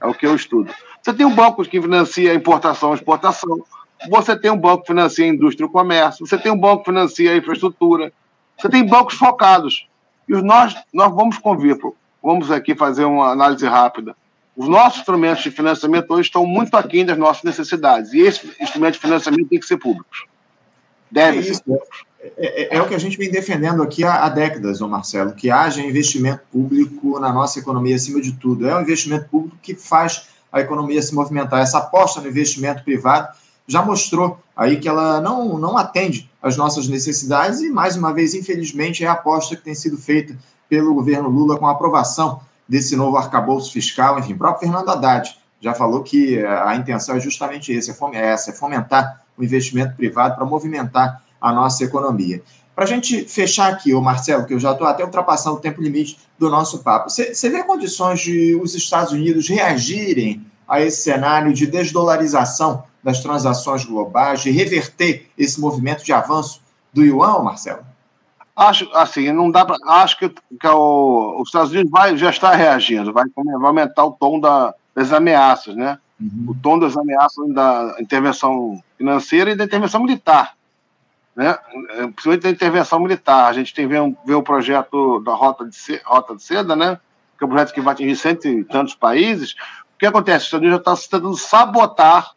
É 0.00 0.06
o 0.06 0.14
que 0.14 0.26
eu 0.26 0.34
estudo. 0.34 0.72
Você 1.00 1.12
tem 1.12 1.24
um 1.24 1.34
banco 1.34 1.64
que 1.64 1.80
financia 1.80 2.34
importação 2.34 2.92
e 2.92 2.94
exportação, 2.96 3.64
você 4.10 4.36
tem 4.36 4.50
um 4.50 4.56
banco 4.56 4.82
que 4.82 4.88
financia 4.88 5.26
indústria 5.26 5.66
e 5.66 5.68
comércio, 5.68 6.26
você 6.26 6.38
tem 6.38 6.50
um 6.50 6.58
banco 6.58 6.78
que 6.78 6.90
financia 6.90 7.36
infraestrutura, 7.36 8.12
você 8.58 8.68
tem 8.68 8.84
bancos 8.84 9.14
focados. 9.14 9.88
E 10.28 10.32
nós, 10.42 10.74
nós 10.92 11.14
vamos 11.14 11.38
convir, 11.38 11.78
vamos 12.22 12.50
aqui 12.50 12.74
fazer 12.74 13.04
uma 13.04 13.30
análise 13.30 13.66
rápida. 13.66 14.14
Os 14.56 14.68
nossos 14.68 14.98
instrumentos 14.98 15.44
de 15.44 15.50
financiamento 15.50 16.10
hoje 16.10 16.28
estão 16.28 16.44
muito 16.44 16.76
aquém 16.76 17.06
das 17.06 17.16
nossas 17.16 17.44
necessidades. 17.44 18.12
E 18.12 18.18
esse 18.18 18.50
instrumento 18.60 18.94
de 18.94 19.00
financiamento 19.00 19.48
tem 19.48 19.60
que 19.60 19.66
ser 19.66 19.76
públicos. 19.76 20.26
Deve 21.10 21.38
é 21.38 21.42
ser 21.42 21.62
públicos. 21.62 22.04
é, 22.20 22.74
é, 22.74 22.76
é, 22.76 22.82
o 22.82 22.88
que 22.88 22.94
a 22.94 22.98
gente 22.98 23.16
vem 23.16 23.30
defendendo 23.30 23.82
aqui 23.82 24.04
há, 24.04 24.24
há 24.24 24.28
décadas, 24.28 24.80
ô 24.80 24.88
Marcelo, 24.88 25.32
que 25.32 25.48
haja 25.48 25.80
investimento 25.80 26.42
público 26.50 27.20
na 27.20 27.32
nossa 27.32 27.60
economia 27.60 27.94
acima 27.94 28.20
de 28.20 28.32
tudo. 28.32 28.68
É 28.68 28.76
um 28.76 28.82
investimento 28.82 29.28
público 29.28 29.56
que 29.62 29.76
faz 29.76 30.28
a 30.52 30.60
economia 30.60 31.00
se 31.00 31.14
movimentar. 31.14 31.62
Essa 31.62 31.78
aposta 31.78 32.20
no 32.20 32.28
investimento 32.28 32.82
privado 32.82 33.28
já 33.68 33.82
mostrou 33.82 34.40
aí 34.56 34.78
que 34.78 34.88
ela 34.88 35.20
não, 35.20 35.58
não 35.58 35.76
atende 35.76 36.28
às 36.42 36.56
nossas 36.56 36.88
necessidades 36.88 37.60
e, 37.60 37.70
mais 37.70 37.94
uma 37.96 38.12
vez, 38.12 38.34
infelizmente, 38.34 39.04
é 39.04 39.06
a 39.06 39.12
aposta 39.12 39.54
que 39.54 39.62
tem 39.62 39.74
sido 39.74 39.98
feita 39.98 40.34
pelo 40.68 40.94
governo 40.94 41.28
Lula 41.28 41.58
com 41.58 41.66
a 41.66 41.72
aprovação 41.72 42.40
desse 42.66 42.96
novo 42.96 43.18
arcabouço 43.18 43.70
fiscal. 43.70 44.18
Enfim, 44.18 44.32
o 44.32 44.38
próprio 44.38 44.68
Fernando 44.68 44.88
Haddad 44.88 45.36
já 45.60 45.74
falou 45.74 46.02
que 46.02 46.42
a 46.44 46.74
intenção 46.76 47.16
é 47.16 47.20
justamente 47.20 47.72
esse, 47.72 47.90
é 47.90 48.26
essa, 48.26 48.50
é 48.50 48.54
fomentar 48.54 49.22
o 49.36 49.44
investimento 49.44 49.94
privado 49.96 50.34
para 50.34 50.44
movimentar 50.46 51.22
a 51.40 51.52
nossa 51.52 51.84
economia. 51.84 52.42
Para 52.74 52.84
a 52.84 52.88
gente 52.88 53.24
fechar 53.24 53.72
aqui, 53.72 53.92
ô 53.92 54.00
Marcelo, 54.00 54.46
que 54.46 54.54
eu 54.54 54.60
já 54.60 54.72
estou 54.72 54.86
até 54.86 55.04
ultrapassando 55.04 55.56
o 55.56 55.60
tempo 55.60 55.82
limite 55.82 56.18
do 56.38 56.48
nosso 56.48 56.78
papo, 56.78 57.10
você 57.10 57.50
vê 57.50 57.64
condições 57.64 58.20
de 58.20 58.54
os 58.54 58.74
Estados 58.74 59.12
Unidos 59.12 59.48
reagirem 59.48 60.46
a 60.66 60.80
esse 60.80 61.02
cenário 61.02 61.52
de 61.52 61.66
desdolarização 61.66 62.84
das 63.02 63.20
transações 63.22 63.84
globais, 63.84 64.42
de 64.42 64.50
reverter 64.50 65.30
esse 65.36 65.60
movimento 65.60 66.04
de 66.04 66.12
avanço 66.12 66.60
do 66.92 67.04
yuan, 67.04 67.42
Marcelo? 67.42 67.84
Acho, 68.56 68.90
assim, 68.92 69.30
não 69.32 69.50
dá 69.50 69.64
para. 69.64 69.76
Acho 69.86 70.18
que, 70.18 70.28
que 70.28 70.66
o, 70.66 71.40
os 71.40 71.48
Estados 71.48 71.70
Unidos 71.70 71.90
vai, 71.90 72.16
já 72.16 72.30
está 72.30 72.54
reagindo, 72.54 73.12
vai, 73.12 73.24
vai 73.34 73.66
aumentar 73.66 74.04
o 74.04 74.12
tom 74.12 74.40
da, 74.40 74.74
das 74.94 75.12
ameaças, 75.12 75.76
né? 75.76 75.98
Uhum. 76.20 76.46
O 76.48 76.54
tom 76.54 76.78
das 76.78 76.96
ameaças 76.96 77.48
da 77.54 77.96
intervenção 78.00 78.82
financeira 78.96 79.52
e 79.52 79.56
da 79.56 79.64
intervenção 79.64 80.02
militar 80.02 80.58
né? 81.38 81.56
É, 81.90 82.06
principalmente 82.08 82.42
da 82.42 82.50
intervenção 82.50 82.98
militar. 82.98 83.48
A 83.48 83.52
gente 83.52 83.72
tem 83.72 83.86
um, 84.00 84.16
ver 84.26 84.34
o 84.34 84.42
projeto 84.42 85.20
da 85.20 85.32
Rota 85.32 85.64
de, 85.64 85.76
Seda, 85.76 86.02
Rota 86.04 86.34
de 86.34 86.42
Seda, 86.42 86.74
né? 86.74 86.98
que 87.38 87.44
é 87.44 87.46
um 87.46 87.50
projeto 87.50 87.72
que 87.72 87.80
vai 87.80 87.94
atingir 87.94 88.16
cento 88.16 88.48
e 88.48 88.64
tantos 88.64 88.96
países. 88.96 89.52
O 89.52 89.98
que 90.00 90.06
acontece? 90.06 90.38
Os 90.38 90.44
Estados 90.46 90.66
Unidos 90.66 90.84
já 90.84 90.94
está 90.94 91.16
tentando 91.16 91.36
sabotar 91.36 92.32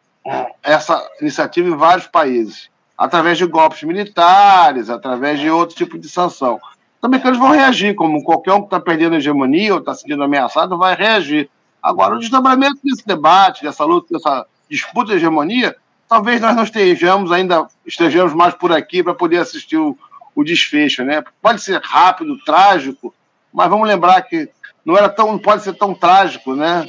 essa 0.62 1.04
iniciativa 1.20 1.68
em 1.68 1.76
vários 1.76 2.06
países, 2.06 2.70
através 2.96 3.38
de 3.38 3.46
golpes 3.46 3.82
militares, 3.82 4.90
através 4.90 5.40
de 5.40 5.50
outro 5.50 5.76
tipo 5.76 5.98
de 5.98 6.08
sanção. 6.08 6.60
Também 7.00 7.18
que 7.18 7.26
eles 7.26 7.38
vão 7.38 7.50
reagir, 7.50 7.94
como 7.96 8.22
qualquer 8.22 8.52
um 8.52 8.60
que 8.60 8.66
está 8.66 8.78
perdendo 8.78 9.16
hegemonia 9.16 9.74
ou 9.74 9.80
está 9.80 9.92
se 9.92 10.02
sentindo 10.02 10.22
ameaçado 10.22 10.78
vai 10.78 10.94
reagir. 10.94 11.50
Agora, 11.82 12.14
o 12.14 12.18
desdobramento 12.18 12.78
desse 12.84 13.04
debate, 13.04 13.64
dessa 13.64 13.84
luta, 13.84 14.06
dessa 14.14 14.46
disputa 14.70 15.10
de 15.10 15.16
hegemonia, 15.16 15.74
talvez 16.08 16.40
nós 16.40 16.54
não 16.54 16.62
estejamos 16.62 17.32
ainda 17.32 17.66
estejamos 17.84 18.32
mais 18.34 18.54
por 18.54 18.70
aqui 18.70 19.02
para 19.02 19.14
poder 19.14 19.38
assistir 19.38 19.78
o, 19.78 19.98
o, 20.34 20.44
desfecho, 20.44 21.02
né? 21.04 21.24
Pode 21.40 21.60
ser 21.60 21.80
rápido, 21.82 22.38
trágico, 22.44 23.12
mas 23.52 23.68
vamos 23.68 23.88
lembrar 23.88 24.22
que 24.22 24.48
não 24.84 24.96
era 24.96 25.08
tão, 25.08 25.32
não 25.32 25.38
pode 25.38 25.64
ser 25.64 25.72
tão 25.72 25.94
trágico, 25.94 26.54
né? 26.54 26.86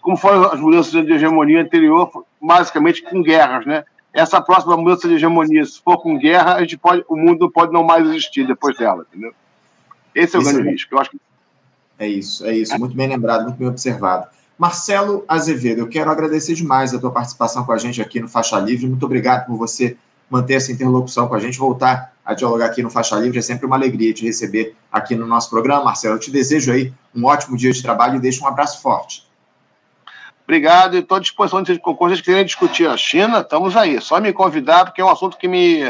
Como 0.00 0.16
foram 0.16 0.44
as 0.44 0.60
mudanças 0.60 0.92
de 0.92 1.12
hegemonia 1.12 1.60
anterior, 1.60 2.24
basicamente 2.40 3.02
com 3.02 3.22
guerras, 3.22 3.66
né? 3.66 3.84
Essa 4.12 4.40
próxima 4.40 4.76
mudança 4.76 5.06
de 5.06 5.14
hegemonia, 5.14 5.64
se 5.64 5.80
for 5.80 5.98
com 5.98 6.18
guerra, 6.18 6.54
a 6.54 6.60
gente 6.60 6.76
pode, 6.76 7.04
o 7.08 7.16
mundo 7.16 7.50
pode 7.50 7.72
não 7.72 7.84
mais 7.84 8.08
existir 8.08 8.46
depois 8.46 8.76
dela, 8.76 9.06
entendeu? 9.08 9.32
Esse 10.14 10.34
é 10.34 10.38
o 10.38 10.42
Esse 10.42 10.52
grande 10.52 10.68
é... 10.68 10.72
risco. 10.72 10.94
Eu 10.94 10.98
acho 10.98 11.10
que... 11.10 11.20
É 11.98 12.08
isso, 12.08 12.44
é 12.46 12.56
isso. 12.56 12.76
Muito 12.78 12.96
bem 12.96 13.08
lembrado, 13.08 13.44
muito 13.44 13.56
bem 13.56 13.68
observado. 13.68 14.26
Marcelo 14.58 15.24
Azevedo, 15.28 15.80
eu 15.80 15.88
quero 15.88 16.10
agradecer 16.10 16.54
demais 16.54 16.92
a 16.92 16.98
tua 16.98 17.10
participação 17.10 17.64
com 17.64 17.72
a 17.72 17.78
gente 17.78 18.02
aqui 18.02 18.20
no 18.20 18.28
Faixa 18.28 18.58
Livre. 18.58 18.86
Muito 18.86 19.06
obrigado 19.06 19.46
por 19.46 19.56
você 19.56 19.96
manter 20.28 20.54
essa 20.54 20.72
interlocução 20.72 21.28
com 21.28 21.34
a 21.34 21.38
gente, 21.38 21.58
voltar 21.58 22.12
a 22.24 22.34
dialogar 22.34 22.66
aqui 22.66 22.82
no 22.82 22.90
Faixa 22.90 23.16
Livre. 23.16 23.38
É 23.38 23.42
sempre 23.42 23.66
uma 23.66 23.76
alegria 23.76 24.12
te 24.12 24.24
receber 24.24 24.76
aqui 24.90 25.14
no 25.14 25.26
nosso 25.26 25.48
programa, 25.50 25.84
Marcelo. 25.84 26.16
Eu 26.16 26.20
te 26.20 26.30
desejo 26.30 26.72
aí 26.72 26.92
um 27.14 27.24
ótimo 27.24 27.56
dia 27.56 27.72
de 27.72 27.82
trabalho 27.82 28.16
e 28.16 28.20
deixo 28.20 28.44
um 28.44 28.46
abraço 28.46 28.82
forte. 28.82 29.29
Obrigado, 30.50 30.96
estou 30.96 31.16
à 31.16 31.20
disposição 31.20 31.62
de 31.62 31.80
vocês 31.80 32.20
que 32.20 32.26
querem 32.26 32.44
discutir 32.44 32.88
a 32.88 32.96
China, 32.96 33.38
estamos 33.38 33.76
aí. 33.76 34.00
Só 34.00 34.20
me 34.20 34.32
convidar, 34.32 34.84
porque 34.84 35.00
é 35.00 35.04
um 35.04 35.08
assunto 35.08 35.38
que 35.38 35.46
me, 35.46 35.84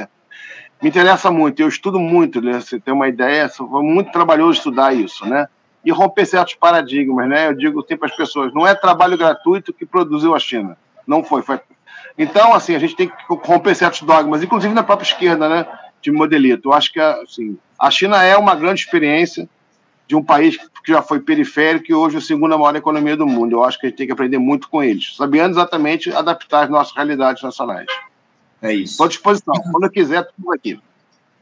me 0.83 0.91
interessa 0.91 1.31
muito. 1.31 1.63
Eu 1.63 1.69
estudo 1.69 1.99
muito, 1.99 2.43
né? 2.43 2.61
Você 2.61 2.79
tem 2.79 2.93
uma 2.93 3.09
ideia, 3.09 3.49
foi 3.49 3.83
muito 3.83 4.13
trabalhoso 4.13 4.59
estudar 4.59 4.93
isso, 4.93 5.25
né? 5.25 5.47
e 5.83 5.91
romper 5.91 6.27
certos 6.27 6.57
paradigmas, 6.57 7.27
né? 7.27 7.47
Eu 7.49 7.55
digo 7.55 7.83
sempre 7.89 8.11
às 8.11 8.15
pessoas, 8.15 8.53
não 8.53 8.67
é 8.67 8.75
trabalho 8.75 9.17
gratuito 9.17 9.73
que 9.73 9.87
produziu 9.87 10.35
a 10.35 10.39
China, 10.39 10.77
não 11.07 11.25
foi, 11.25 11.41
foi. 11.41 11.59
Então, 12.19 12.53
assim, 12.53 12.75
a 12.75 12.79
gente 12.79 12.95
tem 12.95 13.09
que 13.09 13.15
romper 13.29 13.75
certos 13.75 14.03
dogmas, 14.03 14.43
inclusive 14.43 14.75
na 14.75 14.83
própria 14.83 15.07
esquerda, 15.07 15.49
né? 15.49 15.67
De 16.03 16.13
modelito. 16.13 16.69
Eu 16.69 16.75
acho 16.75 16.93
que, 16.93 17.01
assim, 17.01 17.57
a 17.79 17.91
China 17.91 18.23
é 18.23 18.37
uma 18.37 18.55
grande 18.55 18.83
experiência 18.83 19.49
de 20.11 20.17
um 20.17 20.25
país 20.25 20.57
que 20.85 20.91
já 20.93 21.01
foi 21.01 21.21
periférico 21.21 21.87
e 21.89 21.95
hoje 21.95 22.17
é 22.17 22.19
a 22.19 22.21
segunda 22.23 22.59
maior 22.59 22.75
economia 22.75 23.17
do 23.17 23.25
mundo. 23.25 23.53
Eu 23.53 23.63
acho 23.63 23.79
que 23.79 23.87
a 23.87 23.89
gente 23.89 23.97
tem 23.97 24.07
que 24.09 24.13
aprender 24.13 24.39
muito 24.39 24.69
com 24.69 24.83
eles, 24.83 25.15
sabendo 25.17 25.53
exatamente 25.53 26.13
adaptar 26.13 26.65
as 26.65 26.69
nossas 26.69 26.93
realidades 26.97 27.41
nacionais. 27.41 27.87
É 28.61 28.75
isso. 28.75 28.95
Estou 28.95 29.07
à 29.07 29.09
disposição. 29.09 29.55
Quando 29.71 29.89
quiser, 29.89 30.29
tudo 30.37 30.53
aqui. 30.53 30.81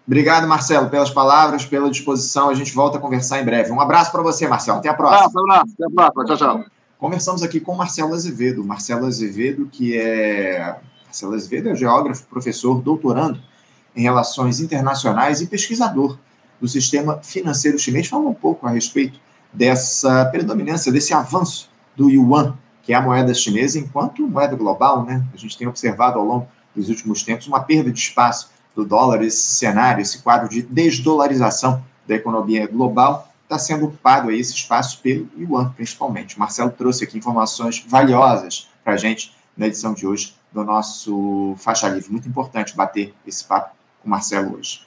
Obrigado, 0.07 0.46
Marcelo, 0.46 0.90
pelas 0.90 1.09
palavras, 1.09 1.64
pela 1.64 1.90
disposição. 1.90 2.50
A 2.50 2.54
gente 2.54 2.74
volta 2.74 2.98
a 2.98 3.00
conversar 3.00 3.40
em 3.40 3.44
breve. 3.44 3.72
Um 3.72 3.81
abraço 3.81 4.12
para 4.12 4.20
você, 4.20 4.46
Marcelo. 4.46 4.81
Até 4.81 4.90
a 4.90 4.94
próxima. 4.94 5.40
Um 5.40 5.44
abraço, 5.44 5.72
até 5.72 5.85
a 5.87 6.12
próxima. 6.12 6.24
Tchau, 6.26 6.37
tchau. 6.37 6.64
Conversamos 6.98 7.42
aqui 7.42 7.61
com 7.61 7.74
Marcelo 7.74 8.12
Azevedo. 8.12 8.62
Marcelo 8.62 9.07
Azevedo, 9.07 9.66
que 9.72 9.96
é. 9.96 10.76
Marcelo 11.07 11.33
Azevedo 11.33 11.70
é 11.70 11.74
geógrafo, 11.74 12.26
professor, 12.26 12.83
doutorando 12.83 13.40
em 13.96 14.02
relações 14.02 14.61
internacionais 14.61 15.40
e 15.40 15.46
pesquisador 15.46 16.18
do 16.60 16.68
sistema 16.68 17.20
financeiro 17.22 17.78
chinês. 17.78 18.06
Fala 18.06 18.28
um 18.28 18.34
pouco 18.34 18.66
a 18.66 18.70
respeito 18.70 19.20
dessa 19.52 20.24
predominância, 20.26 20.92
desse 20.92 21.14
avanço 21.14 21.70
do 21.96 22.10
yuan, 22.10 22.56
que 22.82 22.92
é 22.92 22.96
a 22.96 23.02
moeda 23.02 23.34
chinesa, 23.34 23.78
enquanto 23.78 24.26
moeda 24.26 24.56
global, 24.56 25.04
né? 25.04 25.24
A 25.32 25.36
gente 25.36 25.56
tem 25.56 25.66
observado 25.66 26.18
ao 26.18 26.24
longo 26.24 26.48
dos 26.74 26.88
últimos 26.88 27.22
tempos 27.22 27.46
uma 27.46 27.60
perda 27.60 27.90
de 27.90 27.98
espaço 27.98 28.50
do 28.74 28.84
dólar, 28.84 29.22
esse 29.22 29.50
cenário, 29.56 30.00
esse 30.00 30.22
quadro 30.22 30.48
de 30.48 30.62
desdolarização 30.62 31.82
da 32.06 32.14
economia 32.14 32.66
global, 32.66 33.28
está 33.42 33.58
sendo 33.58 33.86
ocupado 33.86 34.28
aí 34.28 34.38
esse 34.38 34.54
espaço 34.54 35.00
pelo 35.02 35.28
yuan, 35.36 35.70
principalmente. 35.70 36.36
O 36.36 36.40
Marcelo 36.40 36.70
trouxe 36.70 37.04
aqui 37.04 37.18
informações 37.18 37.84
valiosas 37.88 38.68
para 38.84 38.94
a 38.94 38.96
gente 38.96 39.34
na 39.56 39.66
edição 39.66 39.92
de 39.92 40.06
hoje 40.06 40.34
do 40.52 40.62
nosso 40.64 41.54
Faixa 41.58 41.88
Livre. 41.88 42.10
Muito 42.10 42.28
importante 42.28 42.76
bater 42.76 43.14
esse 43.26 43.44
papo 43.44 43.74
com 44.00 44.08
o 44.08 44.10
Marcelo 44.10 44.56
hoje. 44.56 44.86